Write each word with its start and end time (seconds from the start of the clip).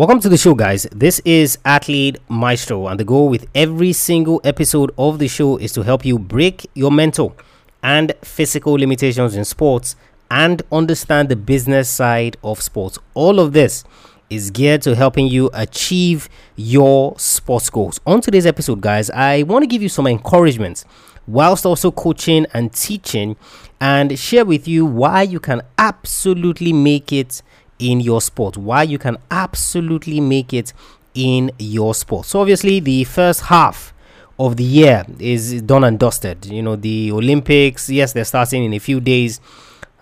Welcome 0.00 0.20
to 0.20 0.30
the 0.30 0.38
show, 0.38 0.54
guys. 0.54 0.84
This 0.92 1.20
is 1.26 1.58
Athlete 1.62 2.16
Maestro, 2.26 2.86
and 2.86 2.98
the 2.98 3.04
goal 3.04 3.28
with 3.28 3.46
every 3.54 3.92
single 3.92 4.40
episode 4.44 4.90
of 4.96 5.18
the 5.18 5.28
show 5.28 5.58
is 5.58 5.72
to 5.72 5.82
help 5.82 6.06
you 6.06 6.18
break 6.18 6.70
your 6.72 6.90
mental 6.90 7.36
and 7.82 8.14
physical 8.22 8.72
limitations 8.72 9.36
in 9.36 9.44
sports 9.44 9.96
and 10.30 10.62
understand 10.72 11.28
the 11.28 11.36
business 11.36 11.90
side 11.90 12.38
of 12.42 12.62
sports. 12.62 12.98
All 13.12 13.38
of 13.38 13.52
this 13.52 13.84
is 14.30 14.50
geared 14.50 14.80
to 14.82 14.94
helping 14.94 15.26
you 15.26 15.50
achieve 15.52 16.30
your 16.56 17.14
sports 17.18 17.68
goals. 17.68 18.00
On 18.06 18.22
today's 18.22 18.46
episode, 18.46 18.80
guys, 18.80 19.10
I 19.10 19.42
want 19.42 19.64
to 19.64 19.66
give 19.66 19.82
you 19.82 19.90
some 19.90 20.06
encouragement 20.06 20.82
whilst 21.26 21.66
also 21.66 21.90
coaching 21.90 22.46
and 22.54 22.72
teaching 22.72 23.36
and 23.82 24.18
share 24.18 24.46
with 24.46 24.66
you 24.66 24.86
why 24.86 25.20
you 25.20 25.40
can 25.40 25.60
absolutely 25.76 26.72
make 26.72 27.12
it 27.12 27.42
in 27.80 28.00
your 28.00 28.20
sport, 28.20 28.56
why 28.56 28.84
you 28.84 28.98
can 28.98 29.16
absolutely 29.30 30.20
make 30.20 30.52
it 30.52 30.72
in 31.14 31.50
your 31.58 31.94
sport. 31.94 32.26
So, 32.26 32.40
obviously, 32.40 32.78
the 32.78 33.04
first 33.04 33.42
half 33.42 33.92
of 34.38 34.56
the 34.56 34.64
year 34.64 35.04
is 35.18 35.62
done 35.62 35.84
and 35.84 35.98
dusted. 35.98 36.46
You 36.46 36.62
know, 36.62 36.76
the 36.76 37.12
Olympics, 37.12 37.90
yes, 37.90 38.12
they're 38.12 38.24
starting 38.24 38.64
in 38.64 38.72
a 38.72 38.78
few 38.78 39.00
days. 39.00 39.40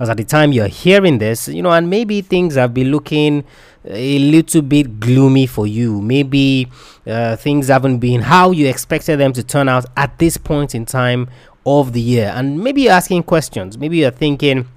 As 0.00 0.09
at 0.09 0.16
the 0.16 0.24
time 0.24 0.52
you're 0.52 0.69
hearing 0.69 1.19
this, 1.19 1.48
you 1.48 1.60
know, 1.60 1.72
and 1.72 1.91
maybe 1.91 2.20
things 2.20 2.55
have 2.55 2.72
been 2.72 2.92
looking 2.92 3.42
a 3.84 4.19
little 4.20 4.62
bit 4.62 5.00
gloomy 5.00 5.45
for 5.45 5.66
you. 5.66 6.00
Maybe 6.00 6.69
uh, 7.05 7.34
things 7.34 7.66
haven't 7.66 7.98
been 7.98 8.20
how 8.20 8.52
you 8.52 8.69
expected 8.69 9.19
them 9.19 9.33
to 9.33 9.42
turn 9.42 9.69
out 9.69 9.86
at 9.97 10.16
this 10.20 10.36
point 10.36 10.72
in 10.72 10.86
time 10.86 11.28
of 11.66 11.95
the 11.95 12.00
year. 12.00 12.33
And 12.33 12.62
maybe 12.62 12.83
you're 12.83 12.92
asking 12.92 13.24
questions. 13.24 13.77
Maybe 13.77 13.98
you're 13.98 14.12
thinking, 14.12 14.69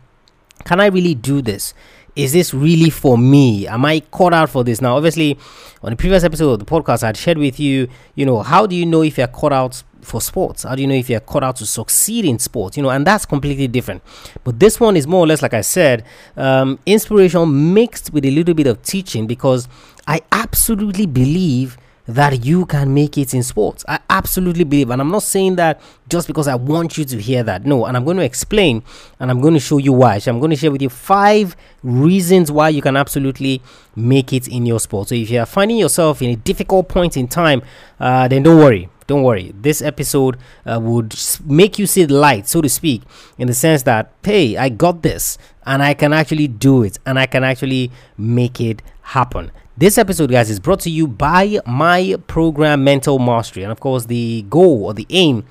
can 0.65 0.79
I 0.79 0.87
really 0.87 1.13
do 1.13 1.41
this? 1.41 1.75
Is 2.15 2.33
this 2.33 2.53
really 2.53 2.89
for 2.89 3.17
me? 3.17 3.67
Am 3.67 3.85
I 3.85 4.01
caught 4.11 4.33
out 4.33 4.49
for 4.49 4.63
this? 4.63 4.81
Now, 4.81 4.97
obviously, 4.97 5.37
on 5.81 5.91
the 5.91 5.95
previous 5.95 6.23
episode 6.23 6.51
of 6.51 6.59
the 6.59 6.65
podcast, 6.65 7.03
I'd 7.03 7.17
shared 7.17 7.37
with 7.37 7.59
you, 7.59 7.87
you 8.15 8.25
know, 8.25 8.41
how 8.41 8.65
do 8.65 8.75
you 8.75 8.85
know 8.85 9.01
if 9.01 9.17
you're 9.17 9.27
caught 9.27 9.53
out 9.53 9.83
for 10.01 10.19
sports? 10.21 10.63
How 10.63 10.75
do 10.75 10.81
you 10.81 10.87
know 10.87 10.95
if 10.95 11.09
you're 11.09 11.19
caught 11.19 11.43
out 11.43 11.55
to 11.57 11.65
succeed 11.65 12.25
in 12.25 12.39
sports? 12.39 12.75
You 12.75 12.83
know, 12.83 12.89
and 12.89 13.05
that's 13.05 13.25
completely 13.25 13.67
different. 13.67 14.03
But 14.43 14.59
this 14.59 14.79
one 14.79 14.97
is 14.97 15.07
more 15.07 15.21
or 15.21 15.27
less, 15.27 15.41
like 15.41 15.53
I 15.53 15.61
said, 15.61 16.03
um, 16.35 16.79
inspiration 16.85 17.73
mixed 17.73 18.11
with 18.11 18.25
a 18.25 18.31
little 18.31 18.53
bit 18.53 18.67
of 18.67 18.81
teaching 18.83 19.27
because 19.27 19.67
I 20.07 20.21
absolutely 20.31 21.05
believe 21.05 21.77
that 22.13 22.45
you 22.45 22.65
can 22.65 22.93
make 22.93 23.17
it 23.17 23.33
in 23.33 23.43
sports. 23.43 23.83
I 23.87 23.99
absolutely 24.09 24.63
believe, 24.63 24.89
and 24.89 25.01
I'm 25.01 25.11
not 25.11 25.23
saying 25.23 25.55
that 25.55 25.81
just 26.09 26.27
because 26.27 26.47
I 26.47 26.55
want 26.55 26.97
you 26.97 27.05
to 27.05 27.17
hear 27.21 27.43
that. 27.43 27.65
No, 27.65 27.85
and 27.85 27.95
I'm 27.95 28.03
going 28.03 28.17
to 28.17 28.23
explain 28.23 28.83
and 29.19 29.31
I'm 29.31 29.41
going 29.41 29.53
to 29.53 29.59
show 29.59 29.77
you 29.77 29.93
why. 29.93 30.19
So 30.19 30.31
I'm 30.31 30.39
going 30.39 30.51
to 30.51 30.55
share 30.57 30.71
with 30.71 30.81
you 30.81 30.89
five 30.89 31.55
reasons 31.83 32.51
why 32.51 32.69
you 32.69 32.81
can 32.81 32.97
absolutely 32.97 33.61
make 33.95 34.33
it 34.33 34.47
in 34.47 34.65
your 34.65 34.79
sport. 34.79 35.09
So 35.09 35.15
if 35.15 35.29
you 35.29 35.39
are 35.39 35.45
finding 35.45 35.77
yourself 35.77 36.21
in 36.21 36.29
a 36.29 36.35
difficult 36.35 36.89
point 36.89 37.17
in 37.17 37.27
time, 37.27 37.61
uh, 37.99 38.27
then 38.27 38.43
don't 38.43 38.57
worry. 38.57 38.89
Don't 39.07 39.23
worry. 39.23 39.53
This 39.59 39.81
episode 39.81 40.37
uh, 40.65 40.79
would 40.81 41.15
make 41.45 41.77
you 41.77 41.85
see 41.85 42.05
the 42.05 42.13
light, 42.13 42.47
so 42.47 42.61
to 42.61 42.69
speak, 42.69 43.01
in 43.37 43.47
the 43.47 43.53
sense 43.53 43.83
that, 43.83 44.13
hey, 44.23 44.55
I 44.55 44.69
got 44.69 45.01
this 45.01 45.37
and 45.65 45.83
I 45.83 45.93
can 45.93 46.13
actually 46.13 46.47
do 46.47 46.83
it 46.83 46.97
and 47.05 47.19
I 47.19 47.25
can 47.25 47.43
actually 47.43 47.91
make 48.17 48.61
it 48.61 48.81
happen. 49.01 49.51
This 49.77 49.97
episode, 49.97 50.29
guys, 50.29 50.49
is 50.49 50.59
brought 50.59 50.81
to 50.81 50.89
you 50.89 51.07
by 51.07 51.59
my 51.65 52.17
program, 52.27 52.83
Mental 52.83 53.17
Mastery. 53.19 53.63
And 53.63 53.71
of 53.71 53.79
course, 53.79 54.05
the 54.05 54.41
goal 54.49 54.83
or 54.83 54.93
the 54.93 55.07
aim 55.09 55.45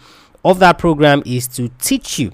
of 0.44 0.58
that 0.58 0.76
program 0.76 1.22
is 1.24 1.48
to 1.48 1.70
teach 1.78 2.18
you 2.18 2.30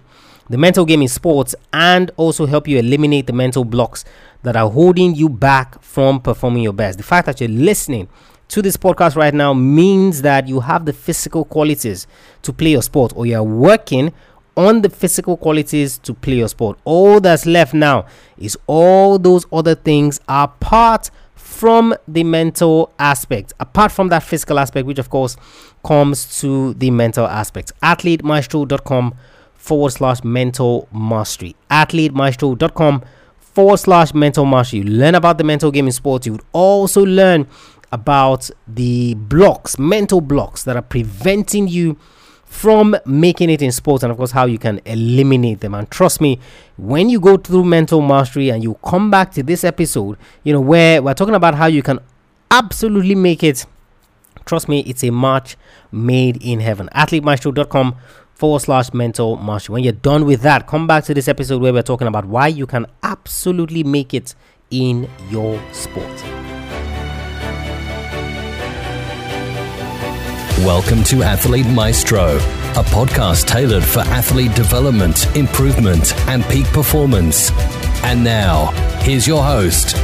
the 0.51 0.59
mental 0.59 0.85
game 0.85 1.01
in 1.01 1.07
sports 1.07 1.55
and 1.73 2.11
also 2.17 2.47
help 2.47 2.67
you 2.67 2.79
eliminate 2.79 3.29
the 3.29 3.33
mental 3.33 3.65
blocks 3.65 4.05
that 4.43 4.57
are 4.57 4.69
holding 4.69 5.15
you 5.15 5.29
back 5.29 5.81
from 5.81 6.21
performing 6.21 6.65
your 6.65 6.73
best. 6.73 6.99
The 6.99 7.05
fact 7.05 7.27
that 7.27 7.41
you're 7.41 7.49
listening 7.49 8.09
to 8.49 8.63
this 8.63 8.77
podcast 8.77 9.15
right 9.15 9.33
now 9.33 9.55
means 9.55 10.23
that 10.23 10.49
you 10.49 10.61
have 10.61 10.87
the 10.87 10.93
physical 10.93 11.45
qualities 11.45 12.09
to 12.43 12.53
play 12.53 12.71
your 12.71 12.83
sport 12.83 13.13
or 13.15 13.27
you're 13.27 13.45
working 13.45 14.13
on 14.57 14.83
the 14.83 14.91
physical 14.91 15.37
qualities 15.37 15.99
to 15.99 16.15
play 16.15 16.35
your 16.35 16.49
sport. 16.49 16.79
All 16.85 17.21
that's 17.21 17.47
left 17.47 17.75
now 17.75 18.07
is 18.39 18.59
all 18.67 19.21
those 19.21 19.47
other 19.53 19.77
things 19.77 20.19
are 20.29 20.49
part 20.49 21.11
from 21.47 21.95
the 22.09 22.25
mental 22.25 22.93
aspect, 22.99 23.53
apart 23.61 23.93
from 23.93 24.09
that 24.09 24.25
physical 24.25 24.59
aspect, 24.59 24.85
which 24.85 24.99
of 24.99 25.09
course 25.11 25.37
comes 25.85 26.41
to 26.41 26.75
the 26.75 26.91
mental 26.91 27.25
aspect. 27.25 27.73
AthleteMaestro.com 27.85 29.15
forward 29.55 29.91
slash 29.91 30.25
mental 30.25 30.89
mastery. 30.93 31.55
AthleteMaestro.com 31.71 33.05
forward 33.39 33.77
slash 33.77 34.13
mental 34.13 34.45
mastery. 34.45 34.81
You 34.81 34.87
learn 34.87 35.15
about 35.15 35.39
the 35.39 35.45
mental 35.45 35.71
game 35.71 35.87
in 35.87 35.93
sports. 35.93 36.27
You 36.27 36.33
would 36.33 36.45
also 36.53 37.07
learn 37.07 37.47
about 37.93 38.51
the 38.67 39.15
blocks, 39.15 39.79
mental 39.79 40.21
blocks 40.21 40.65
that 40.65 40.75
are 40.75 40.83
preventing 40.83 41.69
you 41.69 41.97
from 42.47 42.97
making 43.05 43.51
it 43.51 43.61
in 43.61 43.73
sports 43.73 44.03
and 44.03 44.11
of 44.11 44.17
course 44.17 44.31
how 44.31 44.47
you 44.47 44.59
can 44.59 44.81
eliminate 44.87 45.61
them. 45.61 45.75
And 45.75 45.91
trust 45.91 46.21
me 46.21 46.39
when 46.77 47.09
you 47.09 47.21
go 47.21 47.37
through 47.37 47.65
mental 47.65 48.01
mastery 48.01 48.51
and 48.51 48.63
you 48.63 48.79
come 48.85 49.11
back 49.11 49.33
to 49.33 49.43
this 49.43 49.65
episode 49.65 50.17
you 50.45 50.53
know 50.53 50.61
where 50.61 51.03
we're 51.03 51.15
talking 51.15 51.35
about 51.35 51.55
how 51.55 51.67
you 51.67 51.83
can 51.83 51.99
absolutely 52.51 53.15
make 53.15 53.43
it 53.43 53.67
trust 54.45 54.69
me 54.69 54.81
it's 54.81 55.03
a 55.03 55.11
match 55.11 55.57
made 55.93 56.43
in 56.43 56.61
heaven. 56.61 56.89
Athletemaestro.com 56.95 57.97
forward 58.35 58.61
slash 58.61 58.93
mental 58.93 59.37
mastery. 59.37 59.75
When 59.75 59.85
you're 59.85 59.93
done 59.93 60.25
with 60.25 60.43
that 60.43 60.67
come 60.67 60.87
back 60.87 61.05
to 61.05 61.15
this 61.15 61.29
episode 61.29 61.61
where 61.61 61.73
we're 61.73 61.83
talking 61.83 62.07
about 62.07 62.27
why 62.27 62.49
you 62.49 62.67
can 62.67 62.87
absolutely 63.03 63.83
make 63.83 64.15
it 64.15 64.35
in 64.71 65.09
your 65.31 65.61
sport 65.73 66.56
Welcome 70.61 71.05
to 71.05 71.23
Athlete 71.23 71.67
Maestro, 71.67 72.37
a 72.37 72.83
podcast 72.83 73.45
tailored 73.47 73.85
for 73.85 74.01
athlete 74.01 74.55
development, 74.55 75.27
improvement, 75.37 76.15
and 76.29 76.43
peak 76.45 76.65
performance. 76.69 77.51
And 78.03 78.25
now, 78.25 78.69
here's 79.03 79.27
your 79.27 79.43
host. 79.43 79.95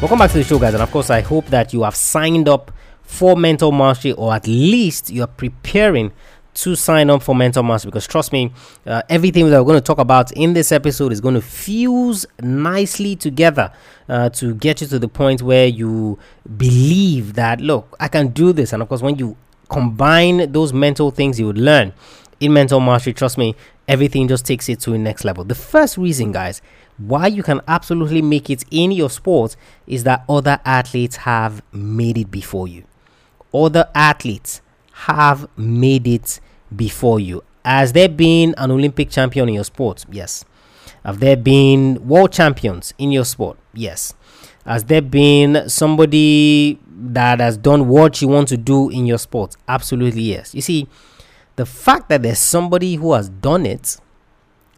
Welcome 0.00 0.18
back 0.20 0.30
to 0.30 0.38
the 0.38 0.44
show, 0.44 0.58
guys. 0.58 0.72
And 0.72 0.82
of 0.82 0.90
course, 0.90 1.10
I 1.10 1.20
hope 1.20 1.48
that 1.48 1.74
you 1.74 1.82
have 1.82 1.94
signed 1.94 2.48
up 2.48 2.72
for 3.02 3.36
mental 3.36 3.72
mastery 3.72 4.12
or 4.12 4.32
at 4.32 4.46
least 4.46 5.10
you're 5.10 5.26
preparing 5.26 6.12
to 6.54 6.74
sign 6.74 7.10
up 7.10 7.22
for 7.22 7.34
Mental 7.34 7.62
Master 7.62 7.88
because 7.88 8.06
trust 8.06 8.32
me, 8.32 8.52
uh, 8.86 9.02
everything 9.08 9.48
that 9.50 9.58
we're 9.58 9.66
going 9.66 9.78
to 9.78 9.84
talk 9.84 9.98
about 9.98 10.32
in 10.32 10.52
this 10.52 10.72
episode 10.72 11.12
is 11.12 11.20
going 11.20 11.34
to 11.34 11.40
fuse 11.40 12.26
nicely 12.40 13.16
together 13.16 13.72
uh, 14.08 14.28
to 14.30 14.54
get 14.54 14.80
you 14.80 14.86
to 14.88 14.98
the 14.98 15.08
point 15.08 15.42
where 15.42 15.66
you 15.66 16.18
believe 16.56 17.34
that, 17.34 17.60
look, 17.60 17.96
I 18.00 18.08
can 18.08 18.28
do 18.28 18.52
this. 18.52 18.72
And 18.72 18.82
of 18.82 18.88
course, 18.88 19.02
when 19.02 19.16
you 19.16 19.36
combine 19.68 20.52
those 20.52 20.72
mental 20.72 21.10
things 21.10 21.38
you 21.38 21.46
would 21.46 21.58
learn 21.58 21.92
in 22.40 22.52
Mental 22.52 22.80
Mastery, 22.80 23.12
trust 23.12 23.38
me, 23.38 23.54
everything 23.86 24.28
just 24.28 24.44
takes 24.44 24.68
it 24.68 24.80
to 24.80 24.90
the 24.90 24.98
next 24.98 25.24
level. 25.24 25.44
The 25.44 25.54
first 25.54 25.96
reason, 25.96 26.32
guys, 26.32 26.60
why 26.98 27.28
you 27.28 27.42
can 27.42 27.60
absolutely 27.66 28.22
make 28.22 28.50
it 28.50 28.64
in 28.70 28.90
your 28.92 29.08
sport 29.08 29.56
is 29.86 30.04
that 30.04 30.24
other 30.28 30.60
athletes 30.64 31.16
have 31.16 31.62
made 31.72 32.18
it 32.18 32.30
before 32.30 32.68
you. 32.68 32.84
Other 33.54 33.88
athletes 33.94 34.60
have 35.06 35.48
made 35.56 36.06
it 36.06 36.40
before 36.74 37.20
you. 37.20 37.42
Has 37.64 37.92
there 37.92 38.08
been 38.08 38.54
an 38.58 38.70
Olympic 38.70 39.10
champion 39.10 39.48
in 39.48 39.54
your 39.54 39.64
sport? 39.64 40.04
Yes. 40.10 40.44
Have 41.04 41.20
there 41.20 41.36
been 41.36 42.06
world 42.06 42.32
champions 42.32 42.92
in 42.98 43.10
your 43.10 43.24
sport? 43.24 43.56
Yes. 43.72 44.14
Has 44.66 44.84
there 44.84 45.00
been 45.02 45.68
somebody 45.68 46.78
that 46.86 47.40
has 47.40 47.56
done 47.56 47.88
what 47.88 48.20
you 48.20 48.28
want 48.28 48.48
to 48.48 48.56
do 48.58 48.90
in 48.90 49.06
your 49.06 49.18
sport? 49.18 49.56
Absolutely 49.66 50.22
yes. 50.22 50.54
You 50.54 50.60
see, 50.60 50.86
the 51.56 51.64
fact 51.64 52.08
that 52.10 52.22
there's 52.22 52.38
somebody 52.38 52.96
who 52.96 53.14
has 53.14 53.28
done 53.28 53.64
it 53.64 53.96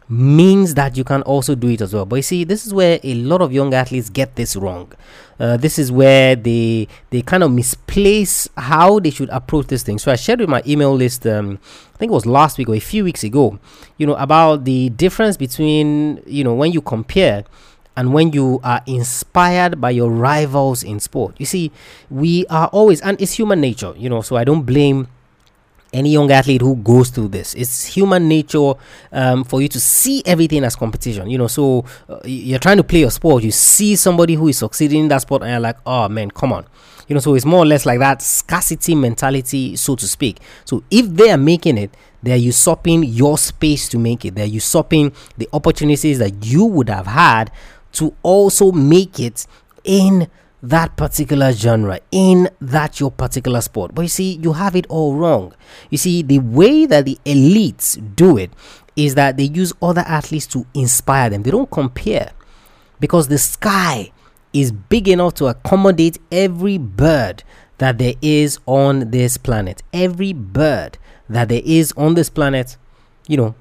means 0.09 0.73
that 0.75 0.97
you 0.97 1.03
can 1.03 1.21
also 1.23 1.55
do 1.55 1.69
it 1.69 1.81
as 1.81 1.93
well. 1.93 2.05
But 2.05 2.17
you 2.17 2.21
see, 2.21 2.43
this 2.43 2.65
is 2.65 2.73
where 2.73 2.99
a 3.03 3.13
lot 3.15 3.41
of 3.41 3.51
young 3.53 3.73
athletes 3.73 4.09
get 4.09 4.35
this 4.35 4.55
wrong. 4.55 4.91
Uh, 5.39 5.57
this 5.57 5.79
is 5.79 5.91
where 5.91 6.35
they 6.35 6.87
they 7.09 7.21
kind 7.21 7.43
of 7.43 7.51
misplace 7.51 8.47
how 8.55 8.99
they 8.99 9.09
should 9.09 9.29
approach 9.29 9.67
this 9.67 9.83
thing. 9.83 9.97
So 9.97 10.11
I 10.11 10.15
shared 10.15 10.39
with 10.39 10.49
my 10.49 10.61
email 10.67 10.93
list, 10.93 11.25
um, 11.25 11.59
I 11.95 11.97
think 11.97 12.11
it 12.11 12.13
was 12.13 12.25
last 12.25 12.57
week 12.57 12.69
or 12.69 12.75
a 12.75 12.79
few 12.79 13.03
weeks 13.03 13.23
ago, 13.23 13.59
you 13.97 14.05
know, 14.05 14.15
about 14.15 14.65
the 14.65 14.89
difference 14.89 15.37
between 15.37 16.21
you 16.25 16.43
know 16.43 16.53
when 16.53 16.71
you 16.71 16.81
compare 16.81 17.45
and 17.95 18.13
when 18.13 18.31
you 18.31 18.59
are 18.63 18.81
inspired 18.87 19.79
by 19.79 19.91
your 19.91 20.09
rivals 20.09 20.83
in 20.83 20.99
sport. 20.99 21.35
You 21.37 21.45
see, 21.45 21.71
we 22.09 22.45
are 22.47 22.67
always, 22.67 23.01
and 23.01 23.21
it's 23.21 23.33
human 23.33 23.61
nature, 23.61 23.93
you 23.97 24.09
know. 24.09 24.21
So 24.21 24.35
I 24.35 24.43
don't 24.43 24.63
blame 24.63 25.07
any 25.93 26.11
young 26.11 26.31
athlete 26.31 26.61
who 26.61 26.75
goes 26.77 27.09
through 27.09 27.29
this. 27.29 27.53
It's 27.53 27.85
human 27.85 28.27
nature 28.27 28.73
um, 29.11 29.43
for 29.43 29.61
you 29.61 29.67
to 29.69 29.79
see 29.79 30.23
everything 30.25 30.63
as 30.63 30.75
competition. 30.75 31.29
You 31.29 31.37
know, 31.37 31.47
so 31.47 31.85
uh, 32.09 32.19
you're 32.25 32.59
trying 32.59 32.77
to 32.77 32.83
play 32.83 32.99
your 32.99 33.11
sport, 33.11 33.43
you 33.43 33.51
see 33.51 33.95
somebody 33.95 34.33
who 34.33 34.47
is 34.47 34.57
succeeding 34.57 35.01
in 35.01 35.07
that 35.09 35.21
sport, 35.21 35.43
and 35.43 35.51
you're 35.51 35.59
like, 35.59 35.77
oh 35.85 36.09
man, 36.09 36.31
come 36.31 36.51
on. 36.51 36.65
You 37.07 37.15
know, 37.15 37.19
so 37.19 37.35
it's 37.35 37.45
more 37.45 37.59
or 37.59 37.65
less 37.65 37.85
like 37.85 37.99
that 37.99 38.21
scarcity 38.21 38.95
mentality, 38.95 39.75
so 39.75 39.95
to 39.95 40.07
speak. 40.07 40.39
So 40.65 40.83
if 40.89 41.07
they 41.07 41.31
are 41.31 41.37
making 41.37 41.77
it, 41.77 41.95
they're 42.21 42.37
usurping 42.37 43.03
your 43.03 43.37
space 43.37 43.89
to 43.89 43.99
make 43.99 44.23
it. 44.23 44.35
They're 44.35 44.45
usurping 44.45 45.11
the 45.37 45.49
opportunities 45.51 46.19
that 46.19 46.45
you 46.45 46.65
would 46.65 46.89
have 46.89 47.07
had 47.07 47.51
to 47.93 48.15
also 48.23 48.71
make 48.71 49.19
it 49.19 49.45
in 49.83 50.29
that 50.63 50.95
particular 50.95 51.51
genre 51.51 51.99
in 52.11 52.49
that 52.61 52.99
your 52.99 53.11
particular 53.11 53.59
sport. 53.59 53.93
But 53.93 54.03
you 54.03 54.07
see, 54.07 54.39
you 54.41 54.53
have 54.53 54.75
it 54.77 54.87
all 54.87 55.13
wrong. 55.13 55.53
You 55.89 55.97
see, 55.97 56.23
the 56.23 56.39
way 56.39 56.85
that 56.85 57.03
the 57.03 57.19
elites 57.25 58.15
do 58.15 58.37
it 58.37 58.49
is 58.95 59.15
that 59.15 59.35
they 59.35 59.43
use 59.43 59.73
other 59.81 60.01
athletes 60.07 60.47
to 60.47 60.65
inspire 60.73 61.29
them. 61.29 61.43
They 61.43 61.51
don't 61.51 61.69
compare 61.69 62.31
because 63.01 63.27
the 63.27 63.37
sky 63.37 64.11
is 64.53 64.71
big 64.71 65.09
enough 65.09 65.33
to 65.35 65.47
accommodate 65.47 66.17
every 66.31 66.77
bird 66.77 67.43
that 67.79 67.97
there 67.97 68.13
is 68.21 68.57
on 68.65 69.11
this 69.11 69.35
planet. 69.35 69.83
Every 69.91 70.31
bird 70.31 70.97
that 71.27 71.49
there 71.49 71.61
is 71.65 71.91
on 71.97 72.13
this 72.13 72.29
planet, 72.29 72.77
you 73.27 73.35
know, 73.35 73.55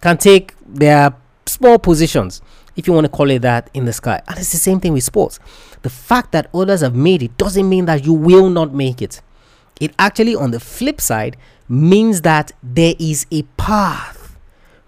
can 0.00 0.16
take 0.16 0.54
their 0.66 1.14
small 1.44 1.78
positions 1.78 2.40
if 2.80 2.86
you 2.86 2.92
want 2.92 3.04
to 3.04 3.08
call 3.10 3.30
it 3.30 3.42
that, 3.42 3.70
in 3.74 3.84
the 3.84 3.92
sky. 3.92 4.20
And 4.26 4.38
it's 4.38 4.50
the 4.50 4.58
same 4.58 4.80
thing 4.80 4.92
with 4.92 5.04
sports. 5.04 5.38
The 5.82 5.90
fact 5.90 6.32
that 6.32 6.50
others 6.52 6.80
have 6.80 6.94
made 6.94 7.22
it 7.22 7.36
doesn't 7.36 7.68
mean 7.68 7.84
that 7.84 8.04
you 8.04 8.12
will 8.12 8.50
not 8.50 8.74
make 8.74 9.00
it. 9.00 9.22
It 9.80 9.92
actually, 9.98 10.34
on 10.34 10.50
the 10.50 10.60
flip 10.60 11.00
side, 11.00 11.36
means 11.68 12.22
that 12.22 12.52
there 12.62 12.94
is 12.98 13.26
a 13.30 13.42
path 13.56 14.20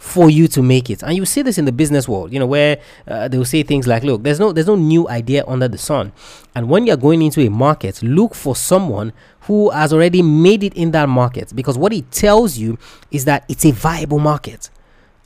for 0.03 0.29
you 0.29 0.49
to 0.49 0.61
make 0.63 0.91
it 0.91 1.01
and 1.05 1.17
you 1.17 1.25
see 1.25 1.43
this 1.43 1.59
in 1.59 1.65
the 1.65 1.71
business 1.71 2.09
world 2.09 2.33
you 2.33 2.39
know 2.41 2.47
where 2.47 2.81
uh, 3.07 3.29
they'll 3.29 3.45
say 3.45 3.63
things 3.63 3.87
like 3.87 4.03
look 4.03 4.21
there's 4.25 4.41
no 4.41 4.51
there's 4.51 4.67
no 4.67 4.75
new 4.75 5.09
idea 5.09 5.45
under 5.47 5.69
the 5.69 5.79
sun 5.79 6.11
and 6.57 6.69
when 6.69 6.85
you're 6.85 6.97
going 6.97 7.23
into 7.23 7.41
a 7.41 7.49
market 7.49 8.03
look 8.03 8.35
for 8.35 8.57
someone 8.57 9.13
who 9.43 9.71
has 9.71 9.93
already 9.93 10.21
made 10.21 10.65
it 10.65 10.75
in 10.75 10.91
that 10.91 11.09
market 11.09 11.55
because 11.55 11.79
what 11.79 11.93
it 11.93 12.11
tells 12.11 12.59
you 12.59 12.77
is 13.13 13.27
that 13.27 13.45
it's 13.49 13.65
a 13.65 13.71
viable 13.71 14.19
market 14.19 14.71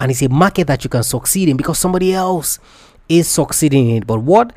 and 0.01 0.11
it's 0.11 0.23
a 0.23 0.29
market 0.29 0.67
that 0.67 0.85
you 0.85 0.91
can 0.91 1.03
succeed 1.03 1.49
in 1.49 1.57
because 1.57 1.79
somebody 1.79 2.13
else 2.13 2.59
is 3.09 3.29
succeeding 3.29 3.91
in 3.91 3.97
it. 3.99 4.07
But 4.07 4.21
what 4.21 4.53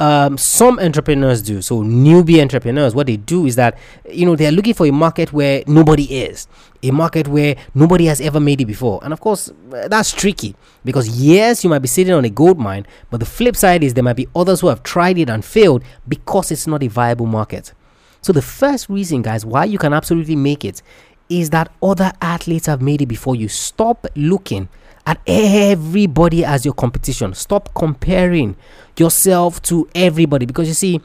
um, 0.00 0.36
some 0.36 0.78
entrepreneurs 0.80 1.40
do, 1.40 1.62
so 1.62 1.82
newbie 1.82 2.40
entrepreneurs, 2.40 2.94
what 2.94 3.06
they 3.06 3.16
do 3.16 3.46
is 3.46 3.56
that 3.56 3.78
you 4.10 4.26
know 4.26 4.36
they're 4.36 4.52
looking 4.52 4.74
for 4.74 4.86
a 4.86 4.90
market 4.90 5.32
where 5.32 5.62
nobody 5.66 6.04
is, 6.04 6.48
a 6.82 6.90
market 6.90 7.28
where 7.28 7.56
nobody 7.74 8.06
has 8.06 8.20
ever 8.20 8.40
made 8.40 8.60
it 8.60 8.66
before, 8.66 9.00
and 9.02 9.12
of 9.12 9.20
course 9.20 9.52
that's 9.70 10.12
tricky 10.12 10.56
because 10.84 11.08
yes, 11.08 11.62
you 11.62 11.70
might 11.70 11.78
be 11.78 11.88
sitting 11.88 12.12
on 12.12 12.24
a 12.24 12.30
gold 12.30 12.58
mine, 12.58 12.86
but 13.10 13.20
the 13.20 13.26
flip 13.26 13.56
side 13.56 13.84
is 13.84 13.94
there 13.94 14.04
might 14.04 14.16
be 14.16 14.28
others 14.34 14.60
who 14.60 14.66
have 14.66 14.82
tried 14.82 15.16
it 15.16 15.30
and 15.30 15.44
failed 15.44 15.84
because 16.08 16.50
it's 16.50 16.66
not 16.66 16.82
a 16.82 16.88
viable 16.88 17.26
market. 17.26 17.72
So 18.20 18.32
the 18.32 18.42
first 18.42 18.88
reason, 18.88 19.20
guys, 19.20 19.44
why 19.44 19.64
you 19.64 19.78
can 19.78 19.92
absolutely 19.92 20.34
make 20.34 20.64
it 20.64 20.82
is 21.28 21.50
that 21.50 21.72
other 21.82 22.12
athletes 22.20 22.66
have 22.66 22.82
made 22.82 23.02
it 23.02 23.06
before 23.06 23.36
you. 23.36 23.48
Stop 23.48 24.06
looking 24.14 24.68
at 25.06 25.20
everybody 25.26 26.44
as 26.44 26.64
your 26.64 26.74
competition. 26.74 27.34
Stop 27.34 27.74
comparing 27.74 28.56
yourself 28.98 29.60
to 29.62 29.88
everybody 29.94 30.46
because 30.46 30.68
you 30.68 30.74
see, 30.74 31.00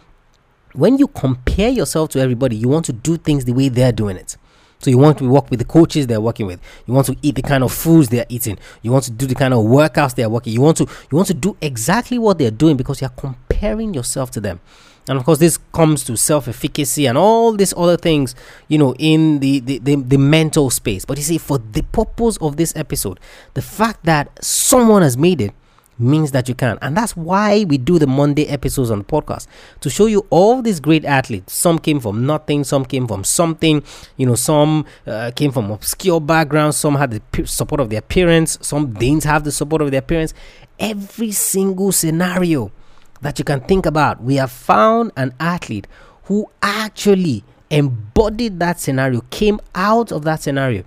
when 0.73 0.97
you 0.97 1.07
compare 1.07 1.69
yourself 1.69 2.09
to 2.09 2.19
everybody, 2.19 2.55
you 2.55 2.69
want 2.69 2.85
to 2.85 2.93
do 2.93 3.17
things 3.17 3.45
the 3.45 3.53
way 3.53 3.69
they're 3.69 3.91
doing 3.91 4.17
it. 4.17 4.37
So 4.81 4.89
you 4.89 4.97
want 4.97 5.17
to 5.17 5.27
work 5.27 5.49
with 5.49 5.59
the 5.59 5.65
coaches 5.65 6.07
they're 6.07 6.21
working 6.21 6.45
with. 6.45 6.61
You 6.85 6.93
want 6.93 7.07
to 7.07 7.17
eat 7.21 7.35
the 7.35 7.41
kind 7.41 7.65
of 7.65 7.73
foods 7.73 8.07
they're 8.07 8.25
eating. 8.29 8.57
You 8.81 8.91
want 8.91 9.03
to 9.05 9.11
do 9.11 9.25
the 9.25 9.35
kind 9.35 9.53
of 9.53 9.65
workouts 9.65 10.15
they're 10.15 10.29
working. 10.29 10.53
You 10.53 10.61
want 10.61 10.77
to 10.77 10.83
you 10.83 11.15
want 11.15 11.27
to 11.27 11.33
do 11.33 11.57
exactly 11.61 12.17
what 12.17 12.37
they're 12.37 12.51
doing 12.51 12.77
because 12.77 13.01
you're 13.01 13.09
comparing 13.09 13.93
yourself 13.93 14.31
to 14.31 14.39
them 14.39 14.61
and 15.09 15.17
of 15.17 15.25
course 15.25 15.39
this 15.39 15.57
comes 15.73 16.03
to 16.05 16.15
self-efficacy 16.15 17.05
and 17.05 17.17
all 17.17 17.51
these 17.53 17.73
other 17.75 17.97
things 17.97 18.35
you 18.69 18.77
know 18.77 18.95
in 18.97 19.39
the, 19.39 19.59
the 19.59 19.79
the, 19.79 19.95
the 19.95 20.17
mental 20.17 20.69
space 20.69 21.03
but 21.03 21.17
you 21.17 21.23
see 21.23 21.37
for 21.37 21.57
the 21.57 21.81
purpose 21.91 22.37
of 22.37 22.55
this 22.55 22.73
episode 22.77 23.19
the 23.55 23.61
fact 23.61 24.05
that 24.05 24.31
someone 24.43 25.01
has 25.01 25.17
made 25.17 25.41
it 25.41 25.53
means 25.99 26.31
that 26.31 26.47
you 26.47 26.55
can. 26.55 26.77
And 26.81 26.95
that's 26.95 27.15
why 27.15 27.65
we 27.65 27.77
do 27.77 27.99
the 27.99 28.07
Monday 28.07 28.47
episodes 28.47 28.89
on 28.89 28.99
the 28.99 29.03
podcast 29.03 29.47
to 29.81 29.89
show 29.89 30.05
you 30.05 30.25
all 30.29 30.61
these 30.61 30.79
great 30.79 31.05
athletes. 31.05 31.53
Some 31.53 31.77
came 31.77 31.99
from 31.99 32.25
nothing, 32.25 32.63
some 32.63 32.85
came 32.85 33.07
from 33.07 33.23
something, 33.23 33.83
you 34.17 34.25
know, 34.25 34.35
some 34.35 34.85
uh, 35.05 35.31
came 35.35 35.51
from 35.51 35.69
obscure 35.71 36.21
backgrounds, 36.21 36.77
some 36.77 36.95
had 36.95 37.11
the 37.11 37.45
support 37.45 37.81
of 37.81 37.89
their 37.89 38.01
parents, 38.01 38.57
some 38.61 38.93
didn't 38.93 39.25
have 39.25 39.43
the 39.43 39.51
support 39.51 39.81
of 39.81 39.91
their 39.91 40.01
parents. 40.01 40.33
Every 40.79 41.31
single 41.31 41.91
scenario 41.91 42.71
that 43.21 43.39
you 43.39 43.45
can 43.45 43.61
think 43.61 43.85
about. 43.85 44.21
We 44.21 44.35
have 44.35 44.51
found 44.51 45.11
an 45.17 45.33
athlete 45.39 45.87
who 46.23 46.49
actually 46.61 47.43
embodied 47.69 48.59
that 48.59 48.79
scenario, 48.79 49.21
came 49.29 49.59
out 49.75 50.11
of 50.11 50.23
that 50.23 50.41
scenario, 50.41 50.83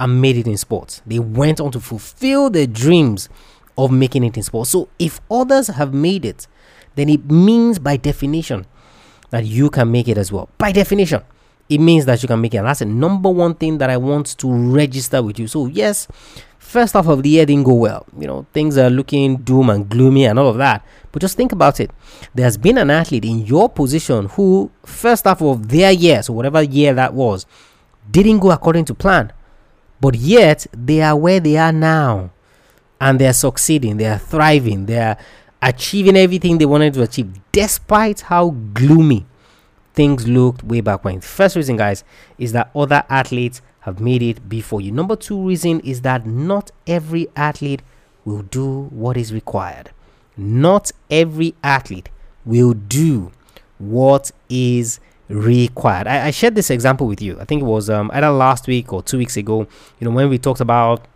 and 0.00 0.20
made 0.20 0.36
it 0.36 0.46
in 0.46 0.56
sports. 0.56 1.02
They 1.06 1.18
went 1.18 1.60
on 1.60 1.70
to 1.72 1.80
fulfill 1.80 2.50
their 2.50 2.66
dreams 2.66 3.28
of 3.76 3.90
making 3.90 4.24
it 4.24 4.36
in 4.36 4.42
sports. 4.42 4.70
So 4.70 4.88
if 4.98 5.20
others 5.30 5.68
have 5.68 5.92
made 5.92 6.24
it, 6.24 6.46
then 6.94 7.08
it 7.08 7.30
means 7.30 7.78
by 7.78 7.96
definition 7.96 8.66
that 9.30 9.44
you 9.44 9.70
can 9.70 9.90
make 9.90 10.08
it 10.08 10.18
as 10.18 10.30
well. 10.30 10.48
By 10.58 10.72
definition, 10.72 11.22
it 11.68 11.78
means 11.78 12.04
that 12.06 12.22
you 12.22 12.28
can 12.28 12.40
make 12.40 12.54
it. 12.54 12.58
And 12.58 12.66
that's 12.66 12.80
the 12.80 12.86
number 12.86 13.30
one 13.30 13.54
thing 13.54 13.78
that 13.78 13.90
I 13.90 13.96
want 13.96 14.38
to 14.38 14.52
register 14.52 15.22
with 15.22 15.38
you. 15.38 15.48
So, 15.48 15.66
yes, 15.66 16.06
first 16.74 16.94
half 16.94 17.06
of 17.06 17.22
the 17.22 17.28
year 17.28 17.46
didn't 17.46 17.62
go 17.62 17.74
well. 17.74 18.04
You 18.18 18.26
know, 18.26 18.46
things 18.52 18.76
are 18.76 18.90
looking 18.90 19.36
doom 19.36 19.70
and 19.70 19.88
gloomy 19.88 20.26
and 20.26 20.38
all 20.40 20.48
of 20.48 20.56
that. 20.56 20.84
But 21.12 21.22
just 21.22 21.36
think 21.36 21.52
about 21.52 21.78
it. 21.78 21.92
There 22.34 22.44
has 22.44 22.58
been 22.58 22.78
an 22.78 22.90
athlete 22.90 23.24
in 23.24 23.46
your 23.46 23.68
position 23.68 24.26
who, 24.30 24.72
first 24.84 25.24
half 25.24 25.40
of 25.40 25.68
their 25.68 25.92
year, 25.92 26.20
so 26.24 26.32
whatever 26.32 26.62
year 26.62 26.92
that 26.92 27.14
was, 27.14 27.46
didn't 28.10 28.40
go 28.40 28.50
according 28.50 28.86
to 28.86 28.94
plan. 28.94 29.32
But 30.00 30.16
yet, 30.16 30.66
they 30.72 31.00
are 31.00 31.16
where 31.16 31.38
they 31.38 31.56
are 31.56 31.72
now. 31.72 32.30
And 33.00 33.20
they 33.20 33.28
are 33.28 33.32
succeeding, 33.32 33.96
they 33.96 34.06
are 34.06 34.18
thriving, 34.18 34.86
they 34.86 34.98
are 34.98 35.16
achieving 35.62 36.16
everything 36.16 36.58
they 36.58 36.66
wanted 36.66 36.94
to 36.94 37.02
achieve, 37.02 37.32
despite 37.52 38.22
how 38.22 38.50
gloomy 38.50 39.26
things 39.92 40.26
looked 40.26 40.64
way 40.64 40.80
back 40.80 41.04
when. 41.04 41.20
First 41.20 41.54
reason, 41.54 41.76
guys, 41.76 42.02
is 42.36 42.52
that 42.52 42.70
other 42.74 43.04
athletes 43.08 43.62
have 43.84 44.00
made 44.00 44.22
it 44.22 44.48
before 44.48 44.80
you. 44.80 44.90
Number 44.90 45.14
two 45.14 45.38
reason 45.46 45.80
is 45.80 46.00
that 46.00 46.26
not 46.26 46.70
every 46.86 47.28
athlete 47.36 47.82
will 48.24 48.40
do 48.40 48.84
what 48.84 49.16
is 49.16 49.30
required. 49.30 49.90
Not 50.38 50.90
every 51.10 51.54
athlete 51.62 52.08
will 52.46 52.72
do 52.72 53.30
what 53.76 54.32
is 54.48 55.00
required. 55.28 56.06
I, 56.06 56.28
I 56.28 56.30
shared 56.30 56.54
this 56.54 56.70
example 56.70 57.06
with 57.06 57.20
you. 57.20 57.38
I 57.38 57.44
think 57.44 57.60
it 57.60 57.66
was 57.66 57.90
um, 57.90 58.10
either 58.14 58.30
last 58.30 58.66
week 58.66 58.90
or 58.90 59.02
two 59.02 59.18
weeks 59.18 59.36
ago. 59.36 59.66
You 60.00 60.06
know 60.06 60.10
when 60.12 60.30
we 60.30 60.38
talked 60.38 60.60
about 60.60 61.06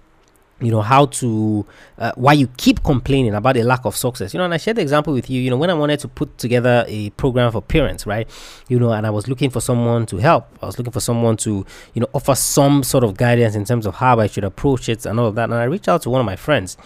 you 0.61 0.71
know 0.73 0.83
how 0.83 1.07
to 1.07 1.65
uh, 1.99 2.13
why 2.17 2.33
you 2.33 2.49
keep 2.57 2.83
complaining 2.83 3.35
about 3.35 3.57
a 3.57 3.63
lack 3.63 3.85
of 3.85 3.97
success. 3.97 4.35
You 4.35 4.39
know 4.39 4.45
and 4.45 4.55
i 4.55 4.57
shared 4.57 4.77
the 4.77 4.83
example 4.83 5.13
with 5.13 5.31
you 5.31 5.41
you 5.41 5.51
know 5.51 5.57
when 5.57 5.71
i 5.71 5.75
wanted 5.75 6.01
to 6.01 6.09
put 6.09 6.37
together 6.37 6.85
a 6.89 7.11
program 7.11 7.53
for 7.53 7.63
parents 7.63 8.07
right? 8.07 8.29
You 8.69 8.79
know 8.81 8.93
and 8.93 9.07
i 9.07 9.11
was 9.11 9.29
looking 9.29 9.51
for 9.51 9.61
someone 9.61 10.07
to 10.07 10.17
help. 10.17 10.49
I 10.63 10.67
was 10.67 10.79
looking 10.79 10.93
for 10.93 11.01
someone 11.01 11.37
to 11.39 11.65
you 11.95 12.01
know 12.01 12.09
offer 12.13 12.35
some 12.35 12.83
sort 12.83 13.05
of 13.05 13.17
guidance 13.17 13.55
in 13.55 13.65
terms 13.65 13.87
of 13.87 13.97
how 13.97 14.19
i 14.19 14.27
should 14.27 14.45
approach 14.45 14.89
it 14.89 15.07
and 15.07 15.21
all 15.21 15.27
of 15.27 15.35
that. 15.37 15.45
And 15.45 15.55
i 15.55 15.65
reached 15.65 15.89
out 15.89 16.03
to 16.03 16.11
one 16.11 16.21
of 16.21 16.27
my 16.27 16.37
friends 16.37 16.77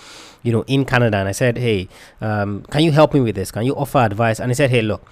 you 0.42 0.52
know 0.52 0.64
in 0.66 0.85
canada 0.85 1.16
and 1.16 1.28
i 1.28 1.32
said 1.32 1.56
hey 1.56 1.88
um, 2.20 2.62
can 2.70 2.82
you 2.82 2.92
help 2.92 3.14
me 3.14 3.20
with 3.20 3.35
this? 3.35 3.50
Can 3.50 3.64
you 3.64 3.75
offer 3.75 3.99
advice? 3.99 4.40
And 4.40 4.50
he 4.50 4.54
said 4.54 4.70
hey 4.70 4.82
look 4.82 5.02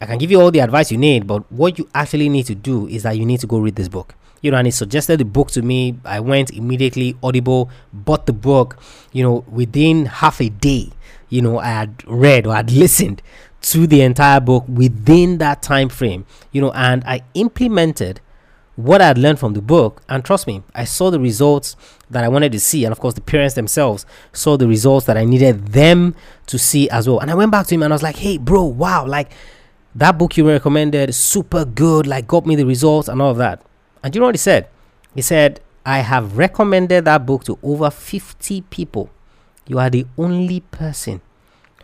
i 0.00 0.06
can 0.06 0.18
give 0.18 0.30
you 0.30 0.40
all 0.40 0.50
the 0.50 0.60
advice 0.60 0.90
you 0.90 0.98
need 0.98 1.26
but 1.26 1.50
what 1.50 1.78
you 1.78 1.88
actually 1.94 2.28
need 2.28 2.44
to 2.46 2.54
do 2.54 2.86
is 2.88 3.04
that 3.04 3.16
you 3.16 3.24
need 3.24 3.40
to 3.40 3.46
go 3.46 3.58
read 3.58 3.76
this 3.76 3.88
book 3.88 4.14
you 4.42 4.50
know, 4.50 4.58
and 4.58 4.66
he 4.66 4.70
suggested 4.70 5.20
the 5.20 5.24
book 5.24 5.50
to 5.52 5.62
me. 5.62 5.98
I 6.04 6.20
went 6.20 6.50
immediately, 6.50 7.16
Audible, 7.22 7.70
bought 7.92 8.26
the 8.26 8.32
book. 8.32 8.76
You 9.12 9.22
know, 9.22 9.44
within 9.48 10.06
half 10.06 10.40
a 10.40 10.48
day, 10.48 10.90
you 11.28 11.40
know, 11.40 11.58
I 11.58 11.68
had 11.68 12.02
read 12.06 12.46
or 12.46 12.54
had 12.54 12.70
listened 12.70 13.22
to 13.62 13.86
the 13.86 14.02
entire 14.02 14.40
book 14.40 14.64
within 14.68 15.38
that 15.38 15.62
time 15.62 15.88
frame. 15.88 16.26
You 16.50 16.60
know, 16.60 16.72
and 16.72 17.04
I 17.04 17.22
implemented 17.34 18.20
what 18.74 19.00
I 19.00 19.06
had 19.06 19.18
learned 19.18 19.38
from 19.38 19.52
the 19.52 19.62
book, 19.62 20.02
and 20.08 20.24
trust 20.24 20.46
me, 20.46 20.62
I 20.74 20.84
saw 20.84 21.10
the 21.10 21.20
results 21.20 21.76
that 22.10 22.24
I 22.24 22.28
wanted 22.28 22.52
to 22.52 22.60
see, 22.60 22.84
and 22.84 22.92
of 22.92 22.98
course, 22.98 23.14
the 23.14 23.20
parents 23.20 23.54
themselves 23.54 24.06
saw 24.32 24.56
the 24.56 24.66
results 24.66 25.06
that 25.06 25.16
I 25.16 25.24
needed 25.24 25.68
them 25.68 26.14
to 26.46 26.58
see 26.58 26.88
as 26.88 27.06
well. 27.06 27.20
And 27.20 27.30
I 27.30 27.34
went 27.34 27.52
back 27.52 27.66
to 27.66 27.74
him 27.74 27.82
and 27.82 27.92
I 27.92 27.94
was 27.94 28.02
like, 28.02 28.16
"Hey, 28.16 28.38
bro, 28.38 28.64
wow, 28.64 29.06
like." 29.06 29.30
That 29.94 30.16
book 30.16 30.38
you 30.38 30.48
recommended, 30.48 31.14
super 31.14 31.66
good, 31.66 32.06
like 32.06 32.26
got 32.26 32.46
me 32.46 32.56
the 32.56 32.64
results 32.64 33.08
and 33.08 33.20
all 33.20 33.30
of 33.30 33.36
that. 33.36 33.62
And 34.02 34.14
you 34.14 34.20
know 34.20 34.26
what 34.26 34.34
he 34.34 34.38
said? 34.38 34.68
He 35.14 35.22
said, 35.22 35.60
I 35.84 35.98
have 35.98 36.38
recommended 36.38 37.04
that 37.04 37.26
book 37.26 37.44
to 37.44 37.58
over 37.62 37.90
50 37.90 38.62
people. 38.62 39.10
You 39.66 39.78
are 39.78 39.90
the 39.90 40.06
only 40.16 40.60
person 40.60 41.20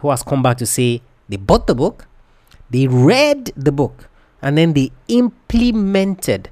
who 0.01 0.11
has 0.11 0.23
come 0.23 0.43
back 0.43 0.59
to 0.59 0.67
say 0.67 1.03
they 1.29 1.37
bought 1.37 1.67
the 1.67 1.75
book, 1.75 2.07
they 2.71 2.87
read 2.87 3.53
the 3.57 3.73
book, 3.73 4.09
and 4.41 4.57
then 4.57 4.73
they 4.73 4.93
implemented 5.09 6.51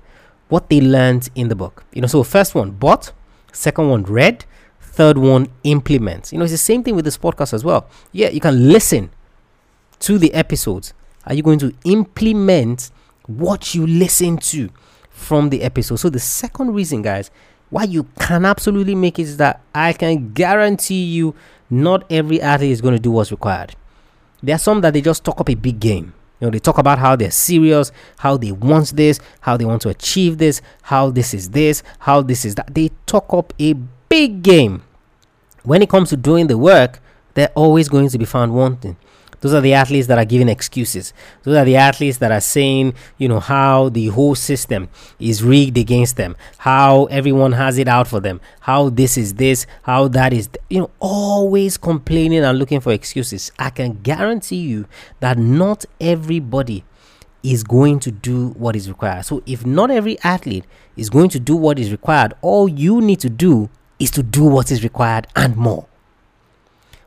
what 0.49 0.69
they 0.69 0.81
learned 0.81 1.29
in 1.35 1.49
the 1.49 1.57
book. 1.57 1.85
You 1.93 2.03
know, 2.03 2.07
so 2.09 2.23
first 2.23 2.55
one 2.55 2.73
bought, 2.73 3.13
second 3.53 3.89
one 3.89 4.03
read, 4.05 4.45
third 4.81 5.19
one 5.19 5.49
implement. 5.65 6.33
You 6.33 6.39
know, 6.39 6.45
it's 6.45 6.53
the 6.53 6.59
same 6.59 6.83
thing 6.83 6.97
with 6.97 7.05
this 7.05 7.19
podcast 7.19 7.53
as 7.53 7.65
well. 7.65 7.89
Yeah, 8.13 8.29
you 8.29 8.41
can 8.41 8.73
listen 8.73 9.11
to 10.01 10.19
the 10.19 10.33
episodes. 10.35 10.95
Are 11.27 11.35
you 11.35 11.43
going 11.43 11.59
to 11.61 11.75
implement 11.85 12.91
what 13.27 13.75
you 13.75 13.87
listen 13.87 14.39
to? 14.39 14.71
From 15.17 15.49
the 15.49 15.63
episode. 15.63 15.97
So 15.97 16.11
the 16.11 16.21
second 16.21 16.75
reason, 16.75 17.03
guys, 17.03 17.31
why 17.71 17.85
you 17.85 18.07
can 18.21 18.45
absolutely 18.45 18.95
make 18.95 19.19
it 19.19 19.23
is 19.23 19.39
that 19.39 19.61
I 19.75 19.93
can 19.93 20.33
guarantee 20.33 21.05
you 21.05 21.35
not 21.71 22.05
every 22.13 22.41
athlete 22.41 22.71
is 22.71 22.81
going 22.81 22.95
to 22.95 23.01
do 23.01 23.11
what's 23.11 23.33
required. 23.33 23.75
There 24.43 24.55
are 24.55 24.59
some 24.59 24.83
that 24.83 24.93
they 24.93 25.01
just 25.01 25.25
talk 25.25 25.41
up 25.41 25.49
a 25.49 25.55
big 25.55 25.81
game. 25.81 26.13
You 26.39 26.47
know, 26.47 26.51
they 26.51 26.59
talk 26.59 26.77
about 26.77 26.99
how 26.99 27.17
they're 27.17 27.31
serious, 27.31 27.91
how 28.19 28.37
they 28.37 28.53
want 28.53 28.95
this, 28.95 29.19
how 29.41 29.57
they 29.57 29.65
want 29.65 29.83
to 29.83 29.89
achieve 29.89 30.37
this, 30.37 30.61
how 30.83 31.11
this 31.11 31.33
is 31.33 31.51
this, 31.51 31.83
how 32.01 32.21
this 32.21 32.45
is 32.45 32.55
that. 32.57 32.75
They 32.75 32.91
talk 33.07 33.33
up 33.33 33.55
a 33.59 33.73
big 33.73 34.43
game. 34.43 34.83
When 35.65 35.81
it 35.81 35.89
comes 35.89 36.11
to 36.11 36.17
doing 36.17 36.47
the 36.47 36.59
work, 36.59 37.01
they're 37.35 37.51
always 37.55 37.89
going 37.89 38.11
to 38.11 38.19
be 38.19 38.27
found 38.27 38.55
wanting. 38.55 38.97
Those 39.47 39.55
are 39.55 39.61
the 39.61 39.75
athletes 39.75 40.09
that 40.09 40.19
are 40.19 40.25
giving 40.25 40.49
excuses. 40.49 41.15
Those 41.45 41.57
are 41.57 41.65
the 41.65 41.77
athletes 41.77 42.19
that 42.19 42.33
are 42.33 42.41
saying, 42.41 42.95
you 43.17 43.29
know, 43.29 43.39
how 43.39 43.91
the 43.91 44.09
whole 44.09 44.35
system 44.35 44.89
is 45.21 45.41
rigged 45.41 45.79
against 45.79 46.17
them, 46.17 46.35
how 46.59 47.05
everyone 47.05 47.53
has 47.53 47.79
it 47.79 47.87
out 47.87 48.09
for 48.09 48.19
them, 48.19 48.41
how 48.59 48.89
this 48.89 49.17
is 49.17 49.35
this, 49.35 49.65
how 49.83 50.09
that 50.09 50.33
is, 50.33 50.49
th- 50.49 50.59
you 50.69 50.81
know, 50.81 50.91
always 50.99 51.77
complaining 51.77 52.43
and 52.43 52.59
looking 52.59 52.81
for 52.81 52.91
excuses. 52.91 53.53
I 53.57 53.71
can 53.71 54.01
guarantee 54.03 54.57
you 54.57 54.87
that 55.21 55.39
not 55.39 55.85
everybody 56.01 56.83
is 57.45 57.63
going 57.63 58.01
to 58.01 58.11
do 58.11 58.49
what 58.49 58.75
is 58.75 58.89
required. 58.89 59.27
So 59.27 59.45
if 59.47 59.65
not 59.65 59.93
every 59.93 60.19
athlete 60.25 60.65
is 60.97 61.09
going 61.09 61.29
to 61.29 61.39
do 61.39 61.55
what 61.55 61.79
is 61.79 61.93
required, 61.93 62.35
all 62.43 62.69
you 62.69 63.01
need 63.01 63.21
to 63.21 63.31
do 63.31 63.71
is 64.01 64.11
to 64.11 64.25
do 64.25 64.43
what 64.43 64.73
is 64.73 64.83
required 64.83 65.29
and 65.37 65.57
more. 65.57 65.87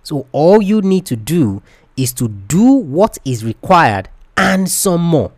So 0.03 0.25
all 0.31 0.61
you 0.61 0.81
need 0.81 1.05
to 1.07 1.17
do 1.17 1.61
is 2.01 2.13
to 2.13 2.27
do 2.27 2.73
what 2.73 3.17
is 3.25 3.43
required 3.43 4.09
and 4.37 4.69
some 4.69 5.01
more. 5.01 5.31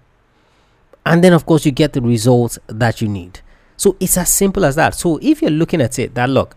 And 1.06 1.24
then, 1.24 1.34
of 1.34 1.46
course, 1.46 1.66
you 1.66 1.72
get 1.72 1.94
the 1.94 2.02
results 2.02 2.60
that 2.68 3.02
you 3.02 3.08
need. 3.08 3.42
So 3.76 3.96
it's 4.00 4.18
as 4.18 4.32
simple 4.32 4.64
as 4.66 4.76
that. 4.76 4.94
So 4.94 5.18
if 5.22 5.42
you're 5.42 5.50
looking 5.50 5.82
at 5.82 5.98
it, 5.98 6.14
that 6.14 6.30
look, 6.30 6.56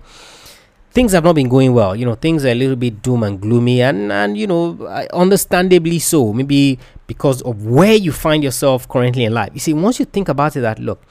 things 0.90 1.12
have 1.12 1.24
not 1.24 1.34
been 1.34 1.48
going 1.48 1.72
well. 1.72 1.96
You 1.96 2.04
know, 2.04 2.14
things 2.14 2.44
are 2.44 2.50
a 2.50 2.54
little 2.54 2.76
bit 2.76 3.02
doom 3.02 3.22
and 3.22 3.40
gloomy, 3.40 3.80
and 3.80 4.12
and 4.12 4.36
you 4.36 4.46
know, 4.46 4.76
understandably 5.12 5.98
so. 5.98 6.34
Maybe 6.34 6.78
because 7.06 7.40
of 7.42 7.66
where 7.66 7.94
you 7.94 8.12
find 8.12 8.44
yourself 8.44 8.86
currently 8.88 9.24
in 9.24 9.32
life. 9.32 9.50
You 9.54 9.60
see, 9.60 9.72
once 9.72 9.98
you 9.98 10.04
think 10.04 10.28
about 10.28 10.56
it, 10.56 10.60
that 10.60 10.78
look, 10.78 11.02